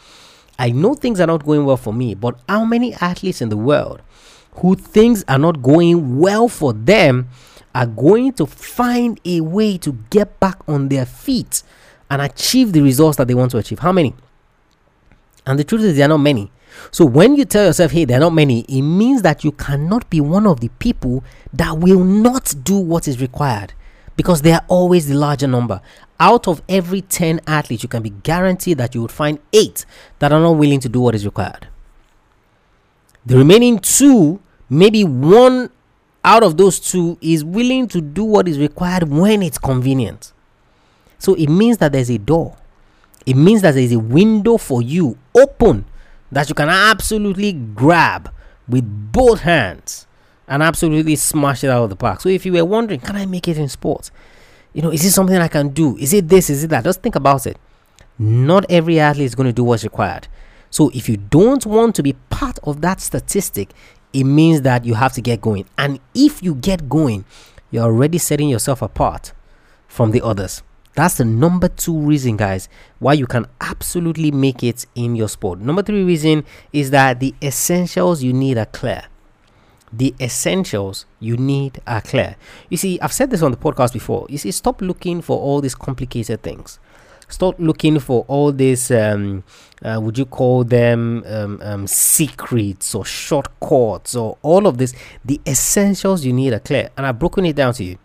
I 0.60 0.70
know 0.70 0.94
things 0.94 1.20
are 1.20 1.28
not 1.28 1.44
going 1.44 1.66
well 1.66 1.78
for 1.78 1.94
me, 1.94 2.14
but 2.14 2.40
how 2.48 2.64
many 2.64 2.94
athletes 2.96 3.42
in 3.42 3.50
the 3.50 3.58
world 3.58 4.02
who 4.58 4.76
things 4.76 5.24
are 5.28 5.38
not 5.38 5.62
going 5.62 6.20
well 6.20 6.48
for 6.48 6.74
them 6.74 7.30
are 7.76 7.88
going 7.88 8.34
to 8.34 8.46
find 8.46 9.20
a 9.26 9.42
way 9.42 9.78
to 9.80 9.94
get 10.10 10.40
back 10.40 10.58
on 10.68 10.90
their 10.90 11.06
feet 11.06 11.64
and 12.10 12.22
achieve 12.22 12.74
the 12.74 12.82
results 12.82 13.18
that 13.18 13.28
they 13.28 13.34
want 13.34 13.52
to 13.52 13.58
achieve. 13.58 13.80
How 13.80 13.92
many? 13.92 14.14
And 15.46 15.60
the 15.60 15.64
truth 15.64 15.82
is, 15.82 15.96
there 15.98 16.06
are 16.06 16.10
not 16.10 16.18
many. 16.18 16.52
So 16.92 17.06
when 17.06 17.36
you 17.36 17.46
tell 17.46 17.66
yourself, 17.66 17.92
hey, 17.92 18.06
there 18.06 18.18
are 18.18 18.22
not 18.22 18.34
many, 18.34 18.62
it 18.62 18.82
means 18.82 19.22
that 19.24 19.44
you 19.44 19.52
cannot 19.52 20.10
be 20.10 20.22
one 20.22 20.48
of 20.48 20.60
the 20.60 20.70
people 20.80 21.24
that 21.54 21.78
will 21.78 22.04
not 22.04 22.54
do 22.64 22.78
what 22.78 23.08
is 23.08 23.20
required 23.20 23.74
because 24.16 24.42
they 24.42 24.52
are 24.52 24.64
always 24.68 25.08
the 25.08 25.16
larger 25.16 25.48
number. 25.48 25.82
Out 26.20 26.48
of 26.48 26.62
every 26.70 27.02
10 27.02 27.42
athletes, 27.48 27.84
you 27.84 27.90
can 27.90 28.04
be 28.04 28.12
guaranteed 28.12 28.78
that 28.78 28.96
you 28.96 29.02
would 29.02 29.12
find 29.12 29.40
eight 29.52 29.86
that 30.20 30.32
are 30.32 30.40
not 30.40 30.52
willing 30.52 30.80
to 30.80 30.90
do 30.90 31.02
what 31.02 31.16
is 31.16 31.26
required. 31.26 31.68
The 33.26 33.38
remaining 33.38 33.80
two, 33.80 34.42
maybe 34.74 35.04
one 35.04 35.70
out 36.24 36.44
of 36.44 36.58
those 36.58 36.80
two 36.80 37.18
is 37.22 37.44
willing 37.44 37.88
to 37.90 38.02
do 38.02 38.24
what 38.24 38.48
is 38.48 38.58
required 38.58 39.10
when 39.10 39.42
it's 39.44 39.58
convenient. 39.58 40.32
So 41.20 41.36
it 41.36 41.48
means 41.48 41.78
that 41.78 41.92
there's 41.92 42.10
a 42.10 42.18
door. 42.18 42.58
It 43.26 43.36
means 43.36 43.62
that 43.62 43.76
there's 43.76 43.92
a 43.92 44.00
window 44.00 44.58
for 44.58 44.82
you 44.82 45.18
open 45.36 45.86
that 46.32 46.50
you 46.50 46.56
can 46.56 46.70
absolutely 46.70 47.54
grab 47.54 48.32
with 48.68 49.12
both 49.12 49.42
hands 49.42 50.08
and 50.48 50.64
absolutely 50.64 51.16
smash 51.16 51.64
it 51.64 51.70
out 51.70 51.84
of 51.84 51.90
the 51.90 51.96
park. 51.96 52.22
So 52.22 52.30
if 52.30 52.46
you 52.46 52.54
were 52.54 52.66
wondering, 52.66 53.00
can 53.00 53.16
I 53.16 53.26
make 53.26 53.48
it 53.48 53.58
in 53.58 53.70
sports? 53.70 54.12
You 54.74 54.82
know, 54.82 54.92
is 54.92 55.06
it 55.06 55.12
something 55.12 55.38
I 55.38 55.48
can 55.48 55.70
do? 55.70 55.96
Is 55.98 56.14
it 56.14 56.28
this? 56.28 56.50
Is 56.50 56.64
it 56.64 56.70
that? 56.70 56.84
Just 56.84 57.02
think 57.02 57.16
about 57.16 57.46
it. 57.46 57.58
Not 58.18 58.66
every 58.70 59.00
athlete 59.00 59.26
is 59.26 59.36
going 59.36 59.48
to 59.48 59.54
do 59.54 59.64
what's 59.64 59.84
required. 59.84 60.28
So 60.70 60.90
if 60.94 61.08
you 61.08 61.18
don't 61.18 61.66
want 61.66 61.96
to 61.96 62.04
be 62.04 62.14
part 62.30 62.58
of 62.64 62.82
that 62.82 63.00
statistic, 63.00 63.70
it 64.14 64.24
means 64.24 64.62
that 64.62 64.86
you 64.86 64.94
have 64.94 65.14
to 65.14 65.22
get 65.22 65.42
going. 65.42 65.66
And 65.78 66.00
if 66.14 66.42
you 66.44 66.56
get 66.56 66.88
going, 66.88 67.26
you're 67.72 67.84
already 67.84 68.20
setting 68.20 68.50
yourself 68.50 68.82
apart 68.82 69.34
from 69.88 70.12
the 70.12 70.22
others. 70.24 70.62
That's 70.96 71.18
the 71.18 71.26
number 71.26 71.70
two 71.70 71.98
reason, 71.98 72.38
guys, 72.38 72.70
why 73.00 73.14
you 73.14 73.26
can 73.26 73.48
absolutely 73.60 74.30
make 74.30 74.64
it 74.64 74.86
in 74.94 75.16
your 75.16 75.28
sport. 75.28 75.60
Number 75.60 75.82
three 75.82 76.04
reason 76.04 76.46
is 76.72 76.92
that 76.92 77.20
the 77.20 77.34
essentials 77.42 78.22
you 78.22 78.32
need 78.32 78.60
are 78.60 78.68
clear. 78.68 79.06
The 79.92 80.14
essentials 80.20 81.06
you 81.20 81.36
need 81.36 81.82
are 81.88 82.02
clear. 82.02 82.36
You 82.70 82.78
see, 82.78 83.00
I've 83.00 83.14
said 83.14 83.32
this 83.32 83.42
on 83.42 83.52
the 83.52 83.58
podcast 83.58 83.94
before. 83.94 84.28
You 84.30 84.38
see, 84.38 84.52
stop 84.52 84.82
looking 84.82 85.22
for 85.22 85.40
all 85.40 85.62
these 85.62 85.76
complicated 85.76 86.44
things. 86.44 86.80
Stop 87.28 87.56
looking 87.58 88.00
for 88.00 88.26
all 88.28 88.52
these 88.52 88.92
um, 88.92 89.44
uh, 89.84 90.00
would 90.02 90.18
you 90.18 90.26
call 90.26 90.64
them 90.64 91.24
um, 91.28 91.60
um, 91.62 91.88
secrets 91.88 92.96
or 92.96 93.04
shortcuts 93.04 94.16
or 94.16 94.38
all 94.42 94.66
of 94.66 94.78
this? 94.78 94.94
The 95.26 95.42
essentials 95.46 96.26
you 96.26 96.34
need 96.34 96.54
are 96.54 96.60
clear, 96.60 96.90
and 96.96 97.06
I've 97.06 97.20
broken 97.20 97.46
it 97.46 97.56
down 97.56 97.74
to 97.76 97.84
you. 97.84 97.98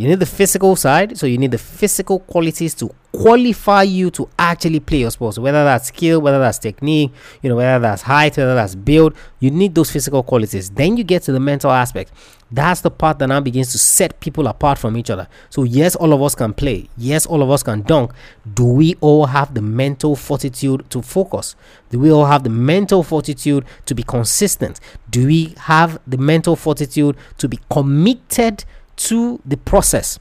You 0.00 0.08
need 0.08 0.18
the 0.18 0.24
physical 0.24 0.76
side, 0.76 1.18
so 1.18 1.26
you 1.26 1.36
need 1.36 1.50
the 1.50 1.58
physical 1.58 2.20
qualities 2.20 2.72
to 2.76 2.90
qualify 3.12 3.82
you 3.82 4.10
to 4.12 4.30
actually 4.38 4.80
play 4.80 5.00
your 5.00 5.10
sport. 5.10 5.36
Whether 5.36 5.62
that's 5.62 5.88
skill, 5.88 6.22
whether 6.22 6.38
that's 6.38 6.56
technique, 6.56 7.12
you 7.42 7.50
know, 7.50 7.56
whether 7.56 7.78
that's 7.78 8.00
height, 8.00 8.34
whether 8.38 8.54
that's 8.54 8.74
build, 8.74 9.14
you 9.40 9.50
need 9.50 9.74
those 9.74 9.90
physical 9.90 10.22
qualities. 10.22 10.70
Then 10.70 10.96
you 10.96 11.04
get 11.04 11.24
to 11.24 11.32
the 11.32 11.40
mental 11.40 11.70
aspect. 11.70 12.12
That's 12.50 12.80
the 12.80 12.90
part 12.90 13.18
that 13.18 13.26
now 13.26 13.40
begins 13.40 13.72
to 13.72 13.78
set 13.78 14.18
people 14.20 14.46
apart 14.46 14.78
from 14.78 14.96
each 14.96 15.10
other. 15.10 15.28
So 15.50 15.64
yes, 15.64 15.96
all 15.96 16.14
of 16.14 16.22
us 16.22 16.34
can 16.34 16.54
play. 16.54 16.88
Yes, 16.96 17.26
all 17.26 17.42
of 17.42 17.50
us 17.50 17.62
can 17.62 17.82
dunk. 17.82 18.12
Do 18.54 18.64
we 18.64 18.94
all 19.02 19.26
have 19.26 19.52
the 19.52 19.60
mental 19.60 20.16
fortitude 20.16 20.88
to 20.88 21.02
focus? 21.02 21.56
Do 21.90 21.98
we 21.98 22.10
all 22.10 22.24
have 22.24 22.42
the 22.42 22.48
mental 22.48 23.02
fortitude 23.02 23.66
to 23.84 23.94
be 23.94 24.02
consistent? 24.02 24.80
Do 25.10 25.26
we 25.26 25.54
have 25.58 26.00
the 26.06 26.16
mental 26.16 26.56
fortitude 26.56 27.18
to 27.36 27.48
be 27.48 27.58
committed? 27.70 28.64
To 29.00 29.40
the 29.46 29.56
process 29.56 30.18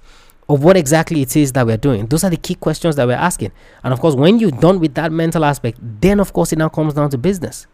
of 0.48 0.64
what 0.64 0.78
exactly 0.78 1.22
it 1.22 1.36
is 1.36 1.52
that 1.52 1.66
we're 1.66 1.78
doing. 1.78 2.08
Those 2.08 2.24
are 2.24 2.30
the 2.30 2.38
key 2.38 2.56
questions 2.56 2.96
that 2.96 3.06
we're 3.06 3.14
asking. 3.14 3.52
And 3.84 3.94
of 3.94 4.00
course, 4.00 4.16
when 4.16 4.40
you're 4.40 4.52
done 4.52 4.80
with 4.80 4.96
that 4.96 5.12
mental 5.12 5.46
aspect, 5.46 5.80
then 5.82 6.20
of 6.20 6.34
course 6.34 6.54
it 6.54 6.58
now 6.58 6.70
comes 6.70 6.94
down 6.94 7.10
to 7.12 7.18
business. 7.18 7.68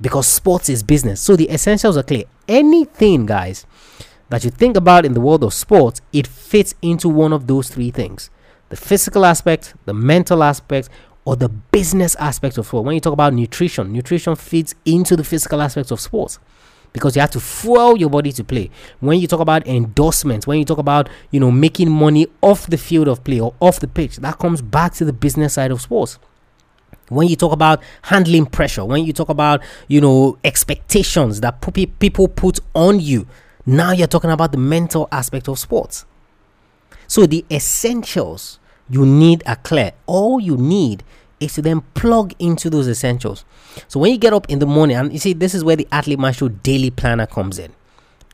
Because 0.00 0.28
sports 0.28 0.68
is 0.68 0.82
business. 0.82 1.20
So 1.20 1.36
the 1.36 1.50
essentials 1.50 1.96
are 1.96 2.02
clear. 2.02 2.24
Anything, 2.46 3.26
guys, 3.26 3.66
that 4.28 4.44
you 4.44 4.50
think 4.50 4.76
about 4.76 5.04
in 5.04 5.14
the 5.14 5.20
world 5.20 5.42
of 5.42 5.52
sports, 5.52 6.00
it 6.12 6.26
fits 6.26 6.74
into 6.80 7.08
one 7.08 7.32
of 7.32 7.46
those 7.46 7.68
three 7.68 7.90
things. 7.90 8.30
The 8.68 8.76
physical 8.76 9.24
aspect, 9.24 9.74
the 9.84 9.94
mental 9.94 10.42
aspect, 10.42 10.88
or 11.24 11.34
the 11.34 11.48
business 11.48 12.14
aspect 12.16 12.56
of 12.56 12.66
sport. 12.66 12.84
When 12.84 12.94
you 12.94 13.00
talk 13.00 13.12
about 13.12 13.34
nutrition, 13.34 13.92
nutrition 13.92 14.36
fits 14.36 14.74
into 14.84 15.16
the 15.16 15.24
physical 15.24 15.60
aspects 15.60 15.90
of 15.90 16.00
sports 16.00 16.38
because 16.96 17.14
you 17.14 17.20
have 17.20 17.30
to 17.32 17.40
fuel 17.40 17.98
your 17.98 18.08
body 18.08 18.32
to 18.32 18.42
play. 18.42 18.70
When 19.00 19.20
you 19.20 19.26
talk 19.26 19.40
about 19.40 19.66
endorsements, 19.66 20.46
when 20.46 20.58
you 20.58 20.64
talk 20.64 20.78
about, 20.78 21.10
you 21.30 21.38
know, 21.38 21.50
making 21.50 21.90
money 21.90 22.26
off 22.40 22.66
the 22.66 22.78
field 22.78 23.06
of 23.06 23.22
play 23.22 23.38
or 23.38 23.52
off 23.60 23.80
the 23.80 23.86
pitch, 23.86 24.16
that 24.16 24.38
comes 24.38 24.62
back 24.62 24.94
to 24.94 25.04
the 25.04 25.12
business 25.12 25.52
side 25.52 25.70
of 25.70 25.82
sports. 25.82 26.18
When 27.08 27.28
you 27.28 27.36
talk 27.36 27.52
about 27.52 27.82
handling 28.02 28.46
pressure 28.46 28.84
when 28.84 29.04
you 29.04 29.12
talk 29.12 29.28
about 29.28 29.62
you 29.86 30.00
know 30.00 30.38
expectations 30.42 31.40
that 31.40 31.60
people 32.00 32.26
put 32.26 32.58
on 32.74 32.98
you 32.98 33.28
now 33.64 33.92
you're 33.92 34.06
talking 34.06 34.30
about 34.30 34.52
the 34.52 34.58
mental 34.58 35.08
aspect 35.10 35.48
of 35.48 35.58
sports. 35.58 36.04
So 37.08 37.26
the 37.26 37.44
essentials 37.50 38.58
you 38.88 39.04
need 39.04 39.42
are 39.46 39.56
clear. 39.56 39.92
All 40.06 40.40
you 40.40 40.56
need 40.56 41.02
is 41.40 41.54
to 41.54 41.62
then 41.62 41.82
plug 41.94 42.34
into 42.38 42.70
those 42.70 42.88
essentials. 42.88 43.44
So 43.88 44.00
when 44.00 44.12
you 44.12 44.18
get 44.18 44.32
up 44.32 44.48
in 44.48 44.58
the 44.58 44.66
morning, 44.66 44.96
and 44.96 45.12
you 45.12 45.18
see, 45.18 45.32
this 45.32 45.54
is 45.54 45.62
where 45.62 45.76
the 45.76 45.86
Athlete 45.92 46.18
Maestro 46.18 46.48
Daily 46.48 46.90
Planner 46.90 47.26
comes 47.26 47.58
in. 47.58 47.72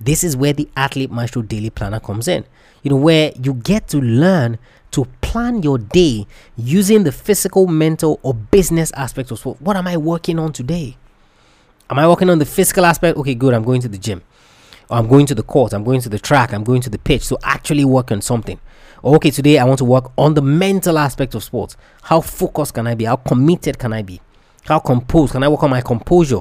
This 0.01 0.25
is 0.25 0.37
where 0.37 0.53
the 0.53 0.69
Athlete 0.77 1.11
Maestro 1.11 1.43
Daily 1.43 1.71
Planner 1.71 2.01
comes 2.01 2.29
in. 2.29 2.45
You 2.83 2.91
know, 2.91 2.97
where 2.97 3.33
you 3.41 3.55
get 3.55 3.89
to 3.89 3.99
learn 3.99 4.59
to 4.93 5.07
plan 5.21 5.63
your 5.63 5.79
day 5.79 6.27
using 6.57 7.05
the 7.05 7.13
physical, 7.13 7.67
mental, 7.67 8.21
or 8.23 8.35
business 8.35 8.93
aspects 8.93 9.31
of 9.31 9.39
sport. 9.39 9.61
What 9.61 9.77
am 9.77 9.87
I 9.87 9.97
working 9.97 10.39
on 10.39 10.53
today? 10.53 10.97
Am 11.89 11.99
I 11.99 12.09
working 12.09 12.31
on 12.31 12.39
the 12.39 12.47
physical 12.47 12.85
aspect? 12.85 13.17
Okay, 13.19 13.35
good. 13.35 13.55
I'm 13.55 13.65
going 13.65 13.81
to 13.83 13.89
the 13.89 13.99
gym. 13.99 14.23
Or 14.91 14.99
I'm 14.99 15.09
going 15.09 15.27
to 15.27 15.35
the 15.35 15.43
court. 15.43 15.73
I'm 15.73 15.85
going 15.85 16.01
to 16.03 16.09
the 16.09 16.19
track. 16.19 16.53
I'm 16.53 16.65
going 16.65 16.83
to 16.83 16.91
the 16.91 16.99
pitch. 16.99 17.23
So 17.23 17.39
actually 17.43 17.85
work 17.85 18.13
on 18.13 18.21
something 18.21 18.61
okay, 19.05 19.31
today 19.31 19.59
I 19.59 19.65
want 19.65 19.79
to 19.79 19.85
work 19.85 20.13
on 20.17 20.35
the 20.35 20.43
mental 20.43 20.99
aspect 20.99 21.35
of 21.35 21.43
sports. 21.43 21.77
How 22.03 22.21
focused 22.21 22.75
can 22.75 22.87
I 22.87 22.95
be? 22.95 23.05
How 23.05 23.17
committed 23.17 23.79
can 23.79 23.93
I 23.93 24.03
be? 24.03 24.21
How 24.65 24.79
composed? 24.79 25.33
Can 25.33 25.43
I 25.43 25.49
work 25.49 25.63
on 25.63 25.71
my 25.71 25.81
composure? 25.81 26.41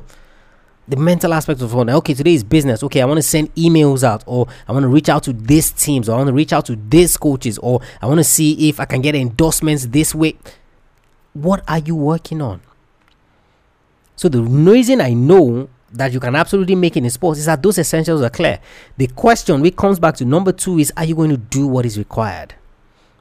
The 0.87 0.97
mental 0.97 1.33
aspect 1.33 1.61
of 1.61 1.69
sport. 1.69 1.89
Okay, 1.89 2.13
today 2.13 2.33
is 2.33 2.43
business. 2.43 2.83
Okay, 2.83 3.01
I 3.01 3.05
want 3.05 3.17
to 3.17 3.23
send 3.23 3.53
emails 3.55 4.03
out, 4.03 4.23
or 4.25 4.47
I 4.67 4.71
want 4.73 4.83
to 4.83 4.89
reach 4.89 5.09
out 5.09 5.23
to 5.23 5.33
these 5.33 5.71
teams, 5.71 6.09
or 6.09 6.13
I 6.13 6.17
want 6.17 6.27
to 6.27 6.33
reach 6.33 6.53
out 6.53 6.65
to 6.65 6.75
these 6.75 7.17
coaches, 7.17 7.57
or 7.59 7.81
I 8.01 8.07
want 8.07 8.19
to 8.19 8.23
see 8.23 8.69
if 8.69 8.79
I 8.79 8.85
can 8.85 9.01
get 9.01 9.15
endorsements 9.15 9.87
this 9.87 10.13
way. 10.13 10.35
What 11.33 11.63
are 11.67 11.79
you 11.79 11.95
working 11.95 12.41
on? 12.41 12.61
So 14.15 14.29
the 14.29 14.41
reason 14.41 15.01
I 15.01 15.13
know 15.13 15.69
that 15.93 16.13
you 16.13 16.19
can 16.19 16.35
absolutely 16.35 16.75
make 16.75 16.97
in 16.97 17.09
sports 17.09 17.39
is 17.39 17.45
that 17.45 17.61
those 17.61 17.77
essentials 17.77 18.21
uh, 18.21 18.25
are 18.25 18.29
clear. 18.29 18.59
The 18.97 19.07
question 19.07 19.61
which 19.61 19.75
comes 19.75 19.99
back 19.99 20.15
to 20.17 20.25
number 20.25 20.51
two 20.51 20.79
is 20.79 20.91
are 20.97 21.05
you 21.05 21.15
going 21.15 21.31
to 21.31 21.37
do 21.37 21.67
what 21.67 21.85
is 21.85 21.97
required? 21.97 22.55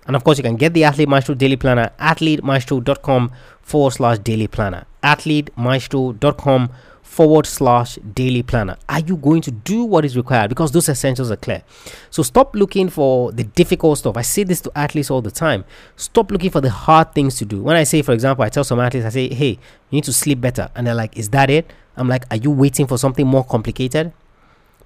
And 0.06 0.16
of 0.16 0.24
course, 0.24 0.38
you 0.38 0.44
can 0.44 0.56
get 0.56 0.74
the 0.74 0.84
Athlete 0.84 1.08
Maestro 1.08 1.34
Daily 1.34 1.56
Planner 1.56 1.92
at 1.98 2.18
athletemaestro.com 2.18 3.30
forward 3.62 3.92
slash 3.92 4.18
daily 4.18 4.48
planner. 4.48 4.86
Athletemaestro.com 5.02 6.70
forward 7.10 7.44
slash 7.44 7.96
daily 8.14 8.40
planner. 8.40 8.76
Are 8.88 9.00
you 9.00 9.16
going 9.16 9.42
to 9.42 9.50
do 9.50 9.82
what 9.82 10.04
is 10.04 10.16
required? 10.16 10.48
Because 10.48 10.70
those 10.70 10.88
essentials 10.88 11.28
are 11.28 11.36
clear. 11.36 11.64
So 12.08 12.22
stop 12.22 12.54
looking 12.54 12.88
for 12.88 13.32
the 13.32 13.42
difficult 13.42 13.98
stuff. 13.98 14.16
I 14.16 14.22
say 14.22 14.44
this 14.44 14.60
to 14.60 14.72
athletes 14.78 15.10
all 15.10 15.20
the 15.20 15.32
time. 15.32 15.64
Stop 15.96 16.30
looking 16.30 16.50
for 16.50 16.60
the 16.60 16.70
hard 16.70 17.12
things 17.12 17.34
to 17.38 17.44
do. 17.44 17.64
When 17.64 17.74
I 17.74 17.82
say, 17.82 18.02
for 18.02 18.12
example, 18.12 18.44
I 18.44 18.48
tell 18.48 18.62
some 18.62 18.78
athletes, 18.78 19.04
I 19.04 19.08
say, 19.08 19.34
hey, 19.34 19.50
you 19.50 19.58
need 19.90 20.04
to 20.04 20.12
sleep 20.12 20.40
better. 20.40 20.70
And 20.76 20.86
they're 20.86 20.94
like, 20.94 21.18
is 21.18 21.30
that 21.30 21.50
it? 21.50 21.72
I'm 21.96 22.06
like, 22.06 22.26
are 22.30 22.36
you 22.36 22.52
waiting 22.52 22.86
for 22.86 22.96
something 22.96 23.26
more 23.26 23.42
complicated? 23.42 24.12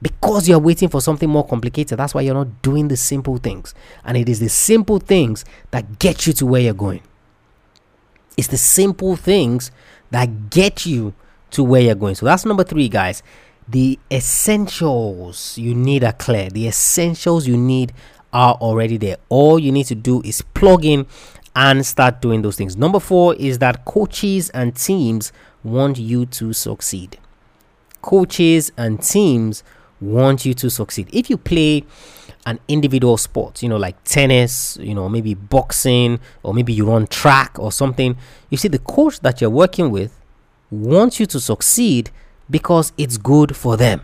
Because 0.01 0.49
you're 0.49 0.59
waiting 0.59 0.89
for 0.89 1.03
something 1.03 1.29
more 1.29 1.47
complicated, 1.47 1.99
that's 1.99 2.15
why 2.15 2.23
you're 2.23 2.33
not 2.33 2.63
doing 2.63 2.89
the 2.89 2.97
simple 2.97 3.37
things. 3.37 3.75
And 4.03 4.17
it 4.17 4.31
is 4.31 4.41
the 4.41 4.49
simple 4.49 4.99
things 4.99 5.45
that 5.73 5.99
get 5.99 6.27
you 6.27 6.33
to 6.33 6.47
where 6.47 6.63
you're 6.63 6.73
going. 6.73 7.03
It's 8.39 8.49
the 8.49 8.57
simple 8.57 9.15
things 9.15 9.71
that 10.11 10.49
get 10.49 10.87
you 10.87 11.13
to 11.55 11.65
where 11.65 11.81
you're 11.81 11.95
going. 11.95 12.15
So 12.15 12.27
that's 12.27 12.45
number 12.45 12.65
three, 12.65 12.89
guys. 12.89 13.23
The 13.67 13.99
essentials 14.11 15.57
you 15.57 15.75
need 15.75 16.05
are 16.05 16.13
clear. 16.13 16.51
The 16.51 16.69
essentials 16.69 17.47
you 17.47 17.57
need 17.57 17.93
are 18.33 18.55
already 18.55 18.97
there. 18.99 19.17
All 19.29 19.59
you 19.59 19.73
need 19.73 19.87
to 19.87 19.95
do 19.95 20.21
is 20.23 20.43
plug 20.43 20.85
in 20.85 21.07
and 21.57 21.87
start 21.87 22.21
doing 22.21 22.43
those 22.43 22.57
things. 22.57 22.77
Number 22.77 23.01
four 23.01 23.35
is 23.37 23.59
that 23.61 23.85
coaches 23.85 24.51
and 24.51 24.77
teams 24.77 25.33
want 25.63 25.99
you 25.99 26.27
to 26.27 26.53
succeed. 26.53 27.19
Coaches 28.03 28.73
and 28.77 29.01
teams 29.01 29.63
want 30.01 30.45
you 30.45 30.53
to 30.55 30.69
succeed. 30.69 31.09
If 31.13 31.31
you 31.31 31.39
play 31.39 31.85
an 32.45 32.59
individual 32.69 33.17
sport, 33.17 33.63
you 33.63 33.69
know, 33.69 33.77
like 33.77 34.03
tennis, 34.05 34.77
you 34.79 34.95
know, 34.95 35.09
maybe 35.09 35.33
boxing, 35.35 36.21
or 36.43 36.53
maybe 36.53 36.73
you 36.73 36.87
run 36.87 37.07
track 37.07 37.57
or 37.59 37.73
something, 37.73 38.17
you 38.51 38.59
see, 38.59 38.69
the 38.69 38.81
coach 38.81 39.21
that 39.21 39.41
you're 39.41 39.49
working 39.49 39.91
with 39.91 40.21
wants 40.71 41.21
you 41.21 41.27
to 41.27 41.41
succeed 41.41 42.11
because 42.49 42.93
it's 42.99 43.17
good 43.17 43.57
for 43.57 43.77
them. 43.77 44.03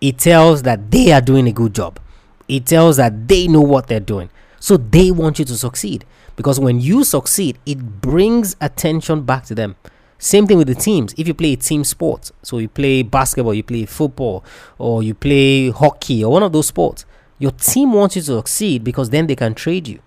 It 0.00 0.18
tells 0.18 0.62
that 0.62 0.90
they 0.90 1.12
are 1.12 1.20
doing 1.20 1.46
a 1.46 1.52
good 1.52 1.74
job, 1.74 2.00
it 2.48 2.66
tells 2.66 2.96
that 2.96 3.28
they 3.28 3.48
know 3.48 3.60
what 3.60 3.86
they're 3.86 4.00
doing. 4.00 4.30
So 4.58 4.76
they 4.76 5.10
want 5.10 5.38
you 5.38 5.44
to 5.46 5.56
succeed 5.56 6.04
because 6.36 6.60
when 6.60 6.80
you 6.80 7.04
succeed, 7.04 7.58
it 7.64 8.00
brings 8.00 8.56
attention 8.60 9.22
back 9.22 9.44
to 9.46 9.54
them. 9.54 9.76
Same 10.18 10.46
thing 10.46 10.58
with 10.58 10.66
the 10.68 10.74
teams. 10.74 11.14
If 11.16 11.26
you 11.26 11.32
play 11.32 11.54
a 11.54 11.56
team 11.56 11.82
sport, 11.82 12.30
so 12.42 12.58
you 12.58 12.68
play 12.68 13.02
basketball, 13.02 13.54
you 13.54 13.62
play 13.62 13.86
football, 13.86 14.44
or 14.76 15.02
you 15.02 15.14
play 15.14 15.70
hockey, 15.70 16.22
or 16.22 16.30
one 16.30 16.42
of 16.42 16.52
those 16.52 16.66
sports, 16.66 17.06
your 17.38 17.52
team 17.52 17.94
wants 17.94 18.16
you 18.16 18.22
to 18.22 18.36
succeed 18.36 18.84
because 18.84 19.08
then 19.08 19.26
they 19.26 19.34
can 19.34 19.54
trade 19.54 19.88
you. 19.88 20.00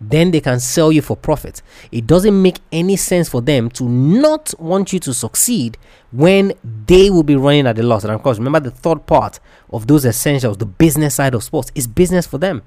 Then 0.00 0.30
they 0.30 0.40
can 0.40 0.60
sell 0.60 0.90
you 0.90 1.02
for 1.02 1.16
profit. 1.16 1.60
It 1.92 2.06
doesn't 2.06 2.40
make 2.40 2.60
any 2.72 2.96
sense 2.96 3.28
for 3.28 3.42
them 3.42 3.68
to 3.70 3.84
not 3.84 4.54
want 4.58 4.92
you 4.92 5.00
to 5.00 5.12
succeed 5.12 5.76
when 6.10 6.54
they 6.86 7.10
will 7.10 7.22
be 7.22 7.36
running 7.36 7.66
at 7.66 7.78
a 7.78 7.82
loss. 7.82 8.04
And 8.04 8.12
of 8.12 8.22
course, 8.22 8.38
remember 8.38 8.60
the 8.60 8.70
third 8.70 9.06
part 9.06 9.40
of 9.70 9.86
those 9.86 10.06
essentials, 10.06 10.56
the 10.56 10.66
business 10.66 11.16
side 11.16 11.34
of 11.34 11.44
sports, 11.44 11.70
is 11.74 11.86
business 11.86 12.26
for 12.26 12.38
them. 12.38 12.62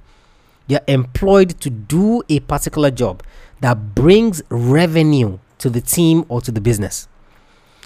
You're 0.68 0.82
employed 0.88 1.60
to 1.62 1.70
do 1.70 2.22
a 2.30 2.40
particular 2.42 2.92
job 2.92 3.24
that 3.62 3.96
brings 3.96 4.42
revenue 4.50 5.40
to 5.58 5.70
the 5.70 5.82
team 5.82 6.26
or 6.30 6.42
to 6.42 6.52
the 6.52 6.62
business. 6.62 7.08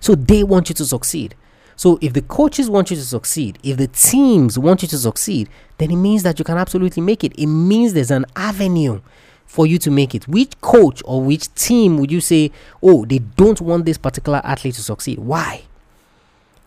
So 0.01 0.13
they 0.13 0.43
want 0.43 0.69
you 0.69 0.75
to 0.75 0.85
succeed. 0.85 1.35
So 1.75 1.99
if 2.01 2.13
the 2.13 2.23
coaches 2.23 2.69
want 2.69 2.89
you 2.89 2.97
to 2.97 3.03
succeed, 3.03 3.59
if 3.63 3.77
the 3.77 3.87
teams 3.87 4.57
want 4.57 4.81
you 4.81 4.87
to 4.89 4.97
succeed, 4.97 5.47
then 5.77 5.91
it 5.91 5.95
means 5.95 6.23
that 6.23 6.39
you 6.39 6.45
can 6.45 6.57
absolutely 6.57 7.01
make 7.03 7.23
it. 7.23 7.37
It 7.37 7.45
means 7.45 7.93
there's 7.93 8.11
an 8.11 8.25
avenue 8.35 9.01
for 9.47 9.65
you 9.65 9.79
to 9.79 9.89
make 9.89 10.13
it. 10.13 10.27
Which 10.27 10.59
coach 10.61 11.01
or 11.05 11.23
which 11.23 11.51
team 11.55 11.97
would 11.97 12.11
you 12.11 12.21
say, 12.21 12.51
oh, 12.83 13.05
they 13.05 13.19
don't 13.19 13.60
want 13.62 13.86
this 13.86 13.97
particular 13.97 14.41
athlete 14.43 14.75
to 14.75 14.83
succeed? 14.83 15.17
Why? 15.17 15.63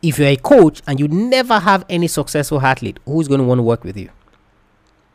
If 0.02 0.18
you're 0.18 0.28
a 0.28 0.36
coach 0.36 0.82
and 0.86 0.98
you 0.98 1.06
never 1.06 1.58
have 1.60 1.84
any 1.88 2.08
successful 2.08 2.60
athlete, 2.60 2.98
who's 3.04 3.28
going 3.28 3.40
to 3.40 3.46
want 3.46 3.58
to 3.58 3.62
work 3.62 3.84
with 3.84 3.96
you? 3.96 4.10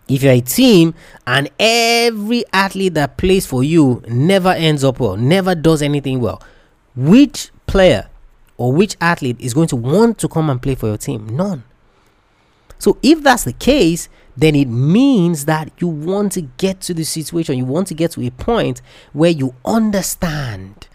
if 0.07 0.23
you're 0.23 0.33
a 0.33 0.41
team 0.41 0.93
and 1.25 1.49
every 1.59 2.43
athlete 2.53 2.93
that 2.93 3.17
plays 3.17 3.45
for 3.45 3.63
you 3.63 4.03
never 4.07 4.49
ends 4.49 4.83
up 4.83 4.99
well, 4.99 5.17
never 5.17 5.55
does 5.55 5.81
anything 5.81 6.19
well, 6.19 6.41
which 6.95 7.49
player 7.65 8.07
or 8.57 8.71
which 8.71 8.95
athlete 9.01 9.37
is 9.39 9.53
going 9.53 9.67
to 9.67 9.75
want 9.75 10.17
to 10.19 10.27
come 10.27 10.49
and 10.49 10.61
play 10.61 10.75
for 10.75 10.87
your 10.87 10.97
team? 10.97 11.27
None. 11.35 11.63
So 12.77 12.97
if 13.01 13.23
that's 13.23 13.45
the 13.45 13.53
case, 13.53 14.09
then 14.37 14.55
it 14.55 14.67
means 14.67 15.45
that 15.45 15.71
you 15.79 15.87
want 15.87 16.33
to 16.33 16.41
get 16.41 16.81
to 16.81 16.93
the 16.93 17.03
situation, 17.03 17.57
you 17.57 17.65
want 17.65 17.87
to 17.87 17.93
get 17.93 18.11
to 18.11 18.21
a 18.21 18.31
point 18.31 18.81
where 19.13 19.31
you 19.31 19.55
understand 19.63 20.87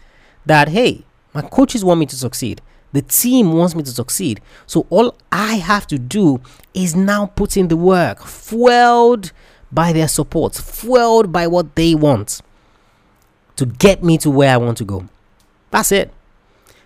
that, 0.45 0.69
hey, 0.69 1.03
my 1.33 1.41
coaches 1.41 1.83
want 1.83 1.99
me 1.99 2.05
to 2.07 2.15
succeed. 2.15 2.61
The 2.93 3.01
team 3.01 3.53
wants 3.53 3.73
me 3.73 3.83
to 3.83 3.91
succeed. 3.91 4.41
So 4.67 4.85
all 4.89 5.15
I 5.31 5.55
have 5.55 5.87
to 5.87 5.97
do 5.97 6.41
is 6.73 6.95
now 6.95 7.27
put 7.27 7.55
in 7.55 7.69
the 7.69 7.77
work, 7.77 8.23
fueled 8.25 9.31
by 9.71 9.93
their 9.93 10.07
support, 10.07 10.55
fueled 10.55 11.31
by 11.31 11.47
what 11.47 11.75
they 11.75 11.95
want 11.95 12.41
to 13.55 13.65
get 13.65 14.03
me 14.03 14.17
to 14.19 14.29
where 14.29 14.53
I 14.53 14.57
want 14.57 14.77
to 14.79 14.83
go. 14.83 15.07
That's 15.71 15.91
it. 15.91 16.11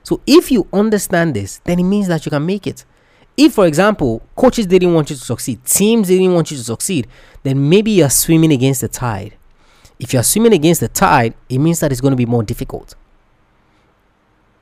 So 0.03 0.21
if 0.27 0.51
you 0.51 0.67
understand 0.71 1.35
this, 1.35 1.59
then 1.63 1.79
it 1.79 1.83
means 1.83 2.07
that 2.07 2.25
you 2.25 2.29
can 2.29 2.45
make 2.45 2.67
it. 2.67 2.85
If, 3.37 3.53
for 3.53 3.65
example, 3.65 4.21
coaches 4.35 4.65
didn't 4.65 4.93
want 4.93 5.09
you 5.09 5.15
to 5.15 5.21
succeed, 5.21 5.63
teams 5.65 6.07
didn't 6.07 6.33
want 6.33 6.51
you 6.51 6.57
to 6.57 6.63
succeed, 6.63 7.07
then 7.43 7.69
maybe 7.69 7.91
you're 7.91 8.09
swimming 8.09 8.51
against 8.51 8.81
the 8.81 8.87
tide. 8.87 9.35
If 9.99 10.13
you're 10.13 10.23
swimming 10.23 10.53
against 10.53 10.81
the 10.81 10.87
tide, 10.87 11.33
it 11.49 11.57
means 11.59 11.79
that 11.81 11.91
it's 11.91 12.01
going 12.01 12.11
to 12.11 12.17
be 12.17 12.25
more 12.25 12.43
difficult 12.43 12.95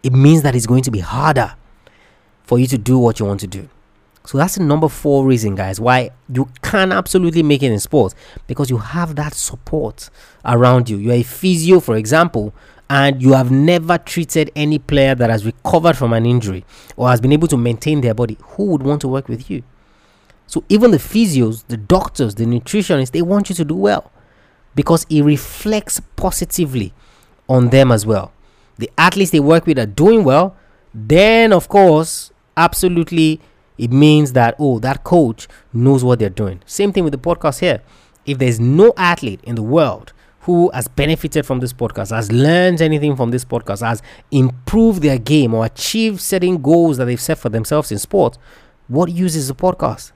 it 0.04 0.12
means 0.12 0.42
that 0.42 0.56
it's 0.56 0.68
going 0.68 0.84
to 0.84 0.92
be 0.92 1.00
harder 1.00 1.56
for 2.44 2.60
you 2.60 2.68
to 2.68 2.78
do 2.78 3.00
what 3.00 3.20
you 3.20 3.26
want 3.26 3.40
to 3.40 3.48
do. 3.48 3.70
So 4.26 4.38
that's 4.38 4.56
the 4.56 4.64
number 4.64 4.88
four 4.88 5.26
reason, 5.26 5.56
guys, 5.56 5.80
why 5.82 6.12
you 6.30 6.50
can 6.62 6.92
absolutely 6.92 7.44
make 7.44 7.64
it 7.64 7.72
in 7.72 7.80
sports 7.80 8.16
because 8.48 8.70
you 8.70 8.78
have 8.78 9.16
that 9.16 9.34
support 9.34 10.10
around 10.46 10.90
you. 10.90 10.98
You're 10.98 11.16
a 11.16 11.24
physio, 11.24 11.80
for 11.80 11.98
example, 11.98 12.54
and 12.94 13.22
you 13.22 13.34
have 13.34 13.50
never 13.50 13.98
treated 13.98 14.52
any 14.56 14.78
player 14.78 15.16
that 15.16 15.30
has 15.30 15.46
recovered 15.46 15.98
from 15.98 16.14
an 16.14 16.26
injury 16.26 16.64
or 16.96 17.10
has 17.10 17.20
been 17.20 17.32
able 17.32 17.48
to 17.48 17.58
maintain 17.58 18.02
their 18.02 18.14
body. 18.14 18.38
Who 18.42 18.66
would 18.66 18.84
want 18.84 19.02
to 19.02 19.08
work 19.08 19.28
with 19.28 19.50
you? 19.50 19.64
So 20.48 20.64
even 20.70 20.92
the 20.92 20.98
physios, 20.98 21.64
the 21.68 21.78
doctors, 21.78 22.36
the 22.36 22.46
nutritionists, 22.46 23.12
they 23.12 23.22
want 23.22 23.50
you 23.50 23.56
to 23.56 23.66
do 23.66 23.76
well 23.76 24.12
because 24.76 25.06
it 25.10 25.24
reflects 25.24 26.02
positively 26.16 26.94
on 27.50 27.70
them 27.70 27.92
as 27.92 28.06
well 28.06 28.32
the 28.78 28.90
athletes 28.98 29.32
they 29.32 29.40
work 29.40 29.66
with 29.66 29.80
are 29.80 29.86
doing 29.86 30.24
well, 30.24 30.56
then 30.94 31.54
of 31.54 31.68
course, 31.68 32.32
absolutely 32.58 33.40
it 33.78 33.92
means 33.92 34.34
that 34.34 34.56
oh, 34.60 34.80
that 34.80 35.04
coach 35.04 35.48
knows 35.72 36.04
what 36.04 36.20
they're 36.20 36.30
doing. 36.30 36.62
Same 36.66 36.92
thing 36.92 37.04
with 37.04 37.14
the 37.14 37.20
podcast 37.20 37.60
here. 37.60 37.82
If 38.26 38.38
there's 38.38 38.60
no 38.60 38.94
athlete 38.98 39.42
in 39.44 39.56
the 39.56 39.64
world 39.64 40.14
who 40.44 40.70
has 40.72 40.88
benefited 40.90 41.46
from 41.46 41.60
this 41.60 41.72
podcast, 41.72 42.14
has 42.14 42.32
learned 42.32 42.82
anything 42.82 43.16
from 43.16 43.32
this 43.32 43.46
podcast, 43.46 43.86
has 43.86 44.02
improved 44.30 45.02
their 45.02 45.18
game 45.18 45.54
or 45.54 45.66
achieved 45.66 46.20
certain 46.20 46.62
goals 46.62 46.98
that 46.98 47.06
they've 47.06 47.20
set 47.20 47.38
for 47.38 47.50
themselves 47.50 47.92
in 47.92 47.98
sport, 47.98 48.38
what 48.90 49.10
use 49.10 49.36
is 49.36 49.48
the 49.48 49.56
podcast? 49.56 50.12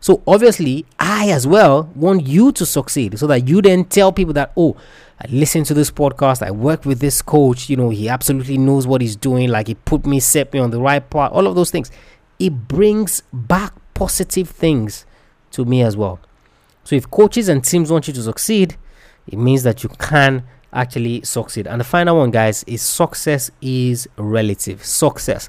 So 0.00 0.22
obviously, 0.26 0.84
I 0.98 1.30
as 1.30 1.46
well 1.46 1.90
want 1.94 2.26
you 2.26 2.52
to 2.52 2.66
succeed 2.66 3.18
so 3.18 3.26
that 3.28 3.48
you 3.48 3.62
then 3.62 3.86
tell 3.86 4.12
people 4.12 4.34
that, 4.34 4.52
oh, 4.54 4.76
I 5.18 5.24
listen 5.30 5.64
to 5.64 5.74
this 5.74 5.90
podcast, 5.90 6.46
I 6.46 6.50
work 6.50 6.84
with 6.84 7.00
this 7.00 7.22
coach, 7.22 7.70
you 7.70 7.76
know, 7.76 7.88
he 7.88 8.10
absolutely 8.10 8.58
knows 8.58 8.86
what 8.86 9.00
he's 9.00 9.16
doing, 9.16 9.48
like 9.48 9.68
he 9.68 9.74
put 9.74 10.04
me, 10.04 10.20
set 10.20 10.52
me 10.52 10.60
on 10.60 10.70
the 10.70 10.80
right 10.80 11.08
path, 11.08 11.32
all 11.32 11.46
of 11.46 11.54
those 11.54 11.70
things. 11.70 11.90
It 12.38 12.68
brings 12.68 13.22
back 13.32 13.72
positive 13.94 14.50
things 14.50 15.06
to 15.52 15.64
me 15.64 15.80
as 15.80 15.96
well. 15.96 16.20
So 16.84 16.94
if 16.94 17.10
coaches 17.10 17.48
and 17.48 17.64
teams 17.64 17.90
want 17.90 18.06
you 18.06 18.12
to 18.12 18.22
succeed, 18.22 18.76
it 19.26 19.38
means 19.38 19.62
that 19.64 19.82
you 19.82 19.88
can 19.88 20.44
actually 20.72 21.22
succeed. 21.22 21.66
And 21.66 21.80
the 21.80 21.84
final 21.84 22.18
one, 22.18 22.30
guys, 22.30 22.62
is 22.64 22.82
success 22.82 23.50
is 23.60 24.08
relative. 24.16 24.84
Success 24.84 25.48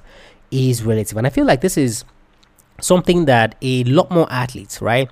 is 0.52 0.84
relative. 0.84 1.18
And 1.18 1.28
I 1.28 1.30
feel 1.30 1.46
like 1.46 1.62
this 1.62 1.78
is 1.78 2.04
something 2.80 3.26
that 3.26 3.56
a 3.62 3.84
lot 3.84 4.10
more 4.10 4.28
athletes, 4.32 4.82
right, 4.82 5.10